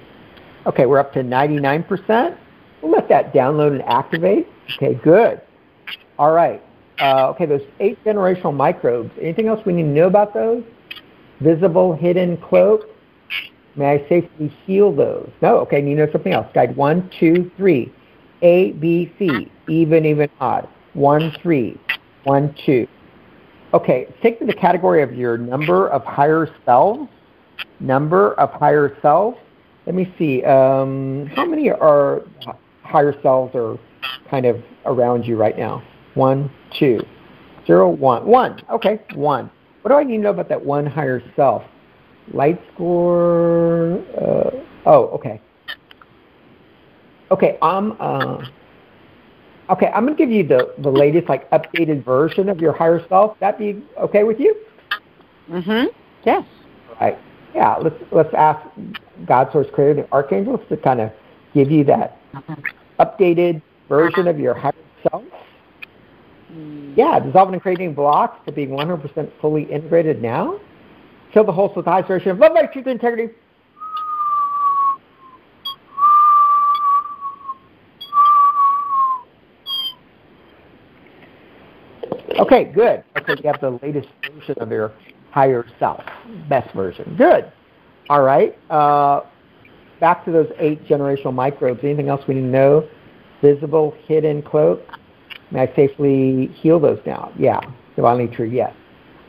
[0.65, 2.37] Okay, we're up to 99%.
[2.81, 4.47] We'll let that download and activate.
[4.77, 5.41] Okay, good.
[6.21, 6.63] All right.
[7.01, 9.11] Uh, okay, those eight generational microbes.
[9.21, 10.63] Anything else we need to know about those?
[11.41, 12.89] Visible, hidden, cloak.
[13.75, 15.31] May I safely heal those?
[15.43, 15.59] No.
[15.61, 16.47] Okay, need to know something else.
[16.55, 17.93] Guide one, two, three.
[18.43, 19.51] A, B, C.
[19.69, 20.69] Even, even, odd.
[20.93, 21.77] One, three.
[22.25, 22.87] One, two.
[23.73, 27.09] Okay, take the category of your number of higher selves.
[27.79, 29.39] Number of higher selves.
[29.87, 30.43] Let me see.
[30.45, 32.23] Um, how many are
[32.83, 33.79] higher selves are
[34.29, 35.83] kind of around you right now?
[36.15, 37.01] One, two,
[37.67, 38.61] zero, one, one.
[38.71, 39.51] Okay, one.
[39.83, 41.63] What do I need to know about that one higher self?
[42.33, 44.05] Light score.
[44.21, 44.51] Uh,
[44.87, 45.41] oh, okay.
[47.31, 47.97] Okay, I'm.
[48.01, 48.45] Uh,
[49.71, 53.39] okay, I'm gonna give you the the latest, like updated version of your higher self.
[53.41, 54.57] That be okay with you?
[55.51, 55.89] Mhm.
[56.25, 56.45] Yes.
[56.89, 57.19] All right.
[57.55, 57.77] Yeah.
[57.77, 58.61] Let's let's ask
[59.27, 61.11] God, Source, Creator, the archangels to kind of
[61.55, 62.19] give you that
[62.99, 64.73] updated version of your higher
[65.11, 65.25] self.
[66.97, 70.59] Yeah, dissolving and creating blocks to being 100% fully integrated now.
[71.33, 73.33] Kill the whole the highest version of love, light, truth, and integrity.
[82.41, 83.05] Okay, good.
[83.19, 84.93] Okay, you have the latest version of your
[85.31, 86.03] higher self,
[86.49, 87.15] best version.
[87.19, 87.53] Good.
[88.09, 88.59] All right.
[88.71, 89.21] Uh,
[90.01, 91.81] back to those eight generational microbes.
[91.85, 92.89] Anything else we need to know?
[93.43, 94.81] Visible, hidden, cloak.
[95.51, 97.31] May I safely heal those now?
[97.39, 97.61] Yeah.
[97.95, 98.75] Divinely true, yes.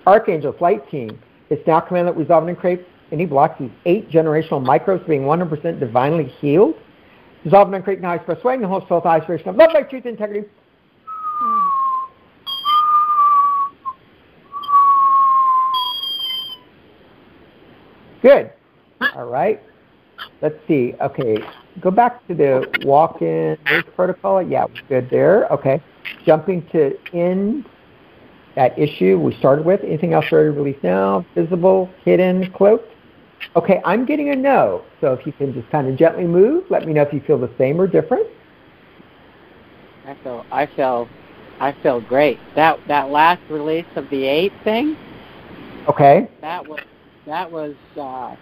[0.07, 1.19] Archangels Light Team.
[1.49, 5.79] It's now commanded that resolve and create any blocks these eight generational microbes being 100%
[5.81, 6.75] divinely healed.
[7.43, 10.05] Dissolve and create now express way and the whole self isolation of love, light, truth,
[10.05, 10.47] integrity.
[18.21, 18.51] Good.
[19.15, 19.61] All right.
[20.41, 20.93] Let's see.
[21.01, 21.37] Okay.
[21.79, 24.41] Go back to the walk-in merge protocol.
[24.41, 25.47] Yeah, we're good there.
[25.47, 25.81] Okay.
[26.25, 27.65] Jumping to end
[28.55, 29.81] that issue we started with.
[29.83, 31.25] Anything else ready to release now?
[31.35, 32.87] Visible, hidden, cloaked?
[33.55, 34.83] Okay, I'm getting a no.
[34.99, 37.39] So if you can just kind of gently move, let me know if you feel
[37.39, 38.27] the same or different.
[40.05, 41.07] I feel I feel
[41.59, 42.37] I feel great.
[42.55, 44.95] That that last release of the eight thing,
[45.87, 46.27] Okay.
[46.41, 46.79] that was
[47.25, 48.35] that was uh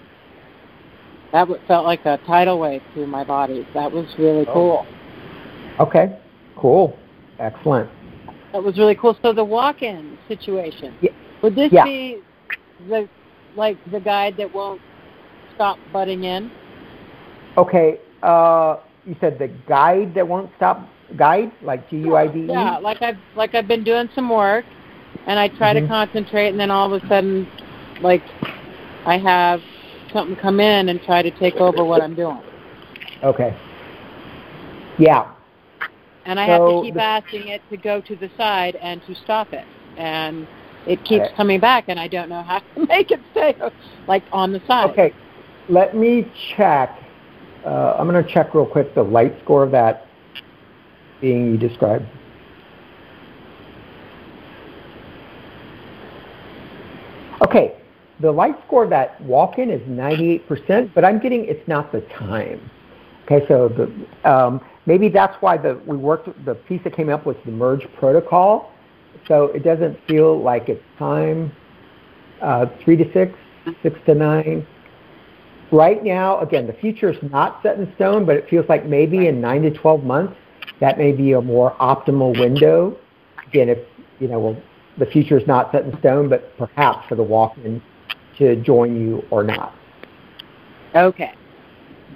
[1.32, 3.68] that felt like a tidal wave through my body.
[3.74, 4.54] That was really oh.
[4.54, 4.88] cool.
[5.80, 6.20] Okay,
[6.56, 6.98] cool,
[7.40, 7.90] excellent.
[8.52, 9.18] That was really cool.
[9.22, 10.96] So the walk-in situation.
[11.02, 11.12] Yeah.
[11.44, 11.84] Would this yeah.
[11.84, 12.22] be
[12.88, 13.08] the
[13.56, 14.82] like the guide that won't
[15.56, 16.52] stop butting in?
[17.58, 18.00] Okay.
[18.24, 22.48] Uh, you said the guide that won't stop guide, like G U I D E.
[22.48, 24.66] Yeah, like I've like I've been doing some work,
[25.28, 25.86] and I try mm-hmm.
[25.86, 27.48] to concentrate, and then all of a sudden,
[28.02, 28.24] like
[29.06, 29.62] I have
[30.14, 32.42] something come in and try to take over what I'm doing.
[33.24, 33.56] Okay.
[34.98, 35.32] Yeah.
[36.26, 39.02] And I so have to keep the, asking it to go to the side and
[39.06, 39.66] to stop it,
[39.98, 40.48] and
[40.86, 43.56] it keeps coming back, and I don't know how to make it stay
[44.08, 44.90] like on the side.
[44.92, 45.14] Okay.
[45.70, 47.00] Let me check.
[47.66, 50.08] Uh, I'm going to check real quick the light score of that
[51.22, 52.06] being you described.
[57.42, 57.79] Okay,
[58.22, 62.70] the light score of that walk-in is 98%, but I'm getting it's not the time.
[63.26, 67.26] Okay, so the, um, maybe that's why the we worked the piece that came up
[67.26, 68.72] was the merge protocol.
[69.28, 71.52] So it doesn't feel like it's time.
[72.42, 73.38] Uh, three to six,
[73.84, 74.66] six to nine.
[75.72, 79.28] Right now, again, the future is not set in stone, but it feels like maybe
[79.28, 80.34] in nine to 12 months,
[80.80, 82.98] that may be a more optimal window.
[83.48, 83.78] Again, if
[84.20, 84.58] you know, well,
[84.98, 87.82] the future is not set in stone, but perhaps for the walk-in
[88.40, 89.76] to join you or not.
[90.96, 91.34] Okay.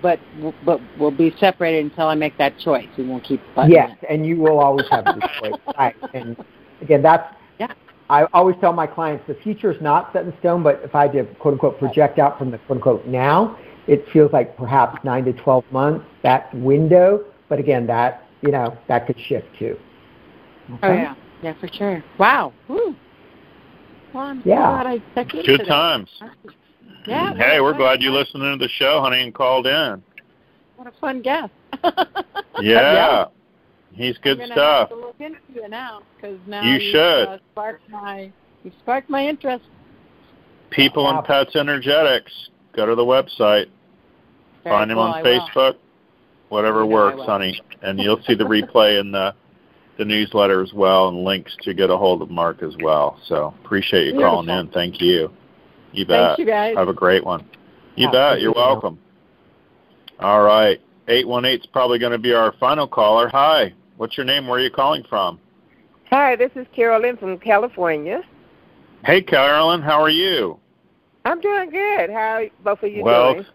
[0.02, 0.20] But
[0.66, 2.88] but we'll be separated until I make that choice.
[2.98, 3.42] We won't keep.
[3.68, 5.60] Yes, and you will always have the choice.
[5.78, 5.96] right.
[6.14, 6.36] And
[6.82, 7.74] again, that's yeah.
[8.10, 11.04] I always tell my clients the future is not set in stone, but if I
[11.04, 13.58] had to quote unquote project out from the quote unquote now,
[13.88, 17.24] it feels like perhaps nine to twelve months that window.
[17.48, 19.78] But again, that you know that could shift too.
[20.70, 20.88] Oh, okay?
[20.88, 22.04] Oh yeah, yeah, for sure.
[22.18, 22.52] Wow.
[22.68, 22.96] Woo.
[24.14, 24.84] Well, I'm yeah.
[24.84, 26.10] glad I stuck Good times.
[27.08, 27.34] Yeah.
[27.36, 30.04] Hey, we're glad you listened to the show, honey, and called in.
[30.76, 31.52] What a fun guest.
[31.84, 32.04] yeah.
[32.62, 33.26] yeah.
[33.92, 34.90] He's good I'm stuff.
[34.90, 37.28] Have to look into it now because now you should.
[37.28, 38.32] Uh, sparked my
[38.64, 39.66] you sparked my interest.
[40.70, 42.32] People and Pets Energetics.
[42.76, 43.68] Go to the website.
[44.64, 45.76] Very Find him cool, on Facebook.
[46.50, 49.36] Whatever works, honey, and you'll see the replay in the
[49.98, 53.20] the newsletter as well, and links to get a hold of Mark as well.
[53.28, 54.44] So appreciate you Beautiful.
[54.44, 54.68] calling in.
[54.70, 55.32] Thank you.
[55.92, 56.30] You bet.
[56.38, 56.76] Thanks, you guys.
[56.76, 57.42] Have a great one.
[57.96, 58.42] You Yeah, bet.
[58.42, 58.72] You're thank you.
[58.72, 59.00] welcome.
[60.20, 60.80] All right.
[61.08, 63.28] 818 is probably going to be our final caller.
[63.30, 63.74] Hi.
[63.98, 64.48] What's your name?
[64.48, 65.40] Where are you calling from?
[66.10, 68.22] Hi, this is Carolyn from California.
[69.06, 69.82] Hey, Carolyn.
[69.82, 70.60] How are you?
[71.26, 72.10] I'm doing good.
[72.10, 73.46] How are both of you well, doing?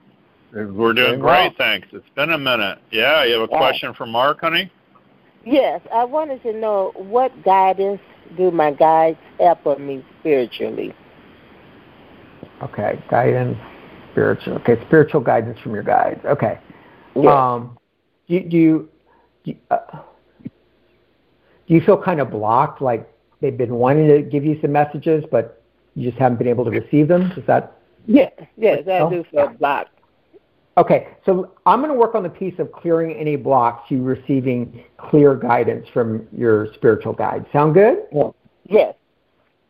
[0.53, 1.55] we're doing Doing great, well.
[1.59, 1.89] thanks.
[1.93, 2.79] It's been a minute.
[2.91, 3.59] Yeah, you have a Yeah.
[3.59, 4.71] question for Mark, honey?
[5.45, 8.01] Yes, I wanted to know what guidance
[8.37, 10.95] do my guides help me spiritually?
[12.63, 13.57] Okay, guidance,
[14.13, 14.55] spiritual.
[14.57, 16.21] Okay, spiritual guidance from your guides.
[16.25, 16.59] Okay.
[17.15, 17.27] Yes.
[17.27, 17.79] Um,
[18.29, 18.89] do, you- do you
[19.45, 19.79] do you, uh,
[20.45, 23.09] do you feel kind of blocked, like
[23.41, 25.63] they've been wanting to give you some messages, but
[25.95, 27.33] you just haven't been able to receive them?
[27.37, 27.73] Is that
[28.07, 29.98] yes, yes, I do feel blocked.
[30.79, 31.09] Okay?
[31.27, 35.35] So I'm going to work on the piece of clearing any blocks you receiving clear
[35.35, 37.45] guidance from your spiritual guide.
[37.53, 37.99] Sound good?
[38.65, 38.95] Yes.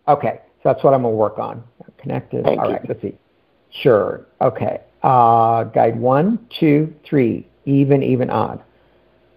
[0.06, 1.62] Okay, so that's what I'm going to work on.
[1.98, 2.44] Connected.
[2.44, 2.76] Thank All you.
[2.76, 3.14] right, let's see.
[3.82, 4.26] Sure.
[4.40, 4.80] Okay.
[5.02, 8.62] Uh, guide one, two, three, even, even, odd.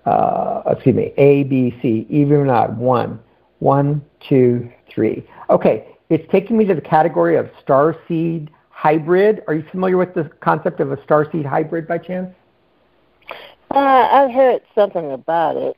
[0.06, 2.78] Uh, excuse me, A, B, C, even, odd.
[2.78, 3.20] One,
[3.60, 5.28] one, two, three.
[5.50, 8.50] Okay, it's taking me to the category of starseed
[8.82, 9.44] hybrid.
[9.48, 12.34] Are you familiar with the concept of a starseed hybrid by chance?
[13.70, 15.78] Uh, I've heard something about it.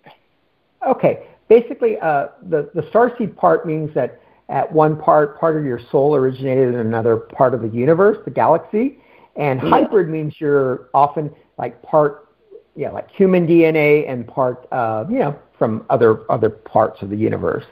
[0.87, 1.27] Okay.
[1.49, 6.15] Basically, uh, the, the starseed part means that at one part, part of your soul
[6.15, 8.99] originated in another part of the universe, the galaxy.
[9.35, 9.69] And Yeah.
[9.69, 12.29] hybrid means you're often like part,
[12.77, 17.17] yeah, like human DNA and part, uh, you know, from other other parts of the
[17.17, 17.65] universe.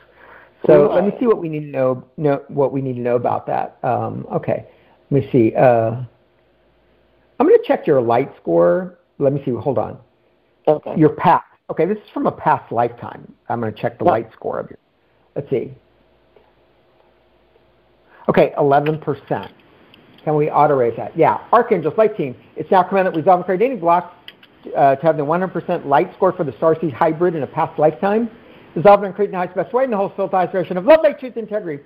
[0.65, 3.15] So let me see what we need to know, know what we need to know
[3.15, 3.77] about that.
[3.83, 4.67] Um, okay,
[5.11, 5.53] let me see.
[5.55, 6.03] Uh,
[7.39, 8.99] I'm going to check your light score.
[9.19, 9.51] Let me see.
[9.51, 9.99] Hold on.
[10.67, 10.95] Okay.
[10.97, 11.45] Your past.
[11.69, 13.31] Okay, this is from a past lifetime.
[13.49, 14.79] I'm going to check the light score of your.
[15.35, 15.73] Let's see.
[18.29, 19.51] Okay, 11%.
[20.23, 21.17] Can we auto raise that?
[21.17, 21.39] Yeah.
[21.51, 22.35] Archangels, light team.
[22.55, 24.13] It's now commanded that we resolve and create any blocks
[24.77, 28.29] uh, to have the 100% light score for the Starseed hybrid in a past lifetime.
[28.75, 30.99] Resolve and create in the highest best way in the whole soul version of love,
[31.03, 31.83] light, truth, integrity.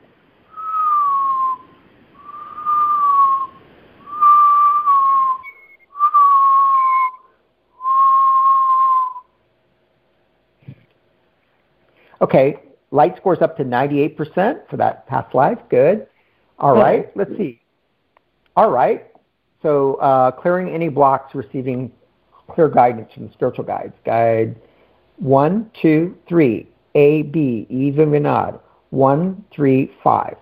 [12.26, 12.56] Okay,
[12.90, 15.60] light scores up to 98% for that past life.
[15.70, 16.08] Good.
[16.58, 17.62] All right, let's see.
[18.56, 19.06] All right.
[19.62, 21.92] So uh, clearing any blocks, receiving
[22.48, 23.94] clear guidance from the spiritual guides.
[24.08, 24.56] Guide
[25.18, 26.68] one, two, three.
[26.96, 28.60] A, B, even Vinod.
[28.90, 30.38] One, three, five.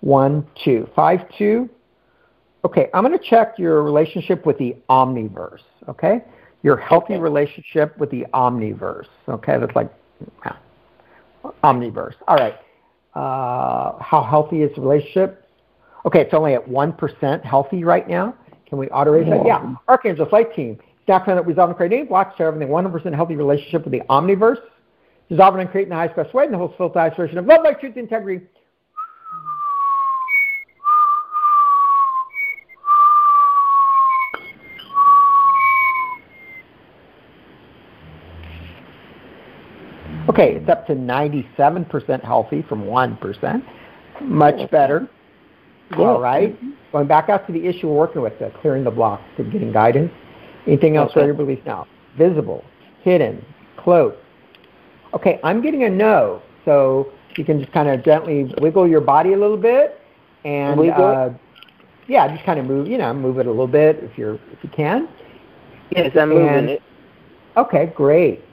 [0.00, 0.88] One, two.
[0.96, 1.68] Five, two.
[2.64, 5.60] Okay, I'm going to check your relationship with the omniverse.
[5.86, 6.22] Okay,
[6.62, 7.20] your healthy okay.
[7.20, 9.08] relationship with the omniverse.
[9.28, 9.92] Okay, that's like.
[11.62, 12.14] Omniverse.
[12.28, 12.54] All right.
[13.14, 15.48] Uh, how healthy is the relationship?
[16.04, 18.34] Okay, it's only at one percent healthy right now.
[18.68, 19.46] Can we auto raise that?
[19.46, 19.74] Yeah.
[19.88, 20.78] Archangels Light Team.
[21.04, 23.92] Staff plan that resolve and create any blocks to having a 100% healthy relationship with
[23.92, 24.58] the omniverse.
[25.28, 27.78] Dissolving and creating the highest best way and the whole highest version of love, life,
[27.80, 28.44] truth, integrity.
[40.36, 43.62] Okay, it's up to 97% healthy from 1%.
[44.20, 45.08] Much better.
[45.96, 46.54] All right.
[46.92, 49.72] Going back out to the issue we're working with, uh, clearing the blocks and getting
[49.72, 50.12] guidance.
[50.66, 51.24] Anything else okay.
[51.24, 51.86] your belief now?
[52.18, 52.62] Visible,
[53.00, 53.42] hidden,
[53.78, 54.14] close.
[55.14, 56.42] Okay, I'm getting a no.
[56.66, 59.98] So you can just kind of gently wiggle your body a little bit
[60.44, 61.30] and uh,
[62.08, 64.62] yeah, just kind of move, you know, move it a little bit if you're if
[64.62, 65.08] you can.
[65.92, 66.82] Yes, I'm moving it.
[67.56, 68.44] Okay, great.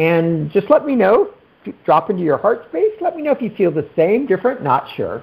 [0.00, 1.34] And just let me know.
[1.84, 2.92] Drop into your heart space.
[3.02, 5.22] Let me know if you feel the same, different, not sure.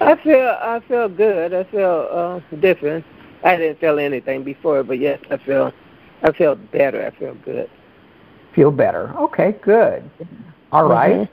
[0.00, 1.52] I feel I feel good.
[1.52, 3.04] I feel uh, different.
[3.44, 5.72] I didn't feel anything before, but yes, I feel
[6.22, 7.04] I feel better.
[7.04, 7.68] I feel good.
[8.54, 9.12] Feel better.
[9.18, 10.08] Okay, good.
[10.70, 10.92] All mm-hmm.
[10.92, 11.30] right.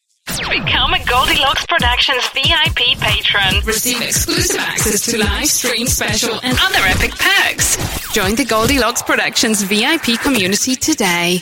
[0.50, 3.62] Become a Goldilocks Productions VIP patron.
[3.66, 7.78] Receive exclusive access to live stream special and other epic perks.
[8.14, 11.42] Join the Goldilocks Productions VIP community today.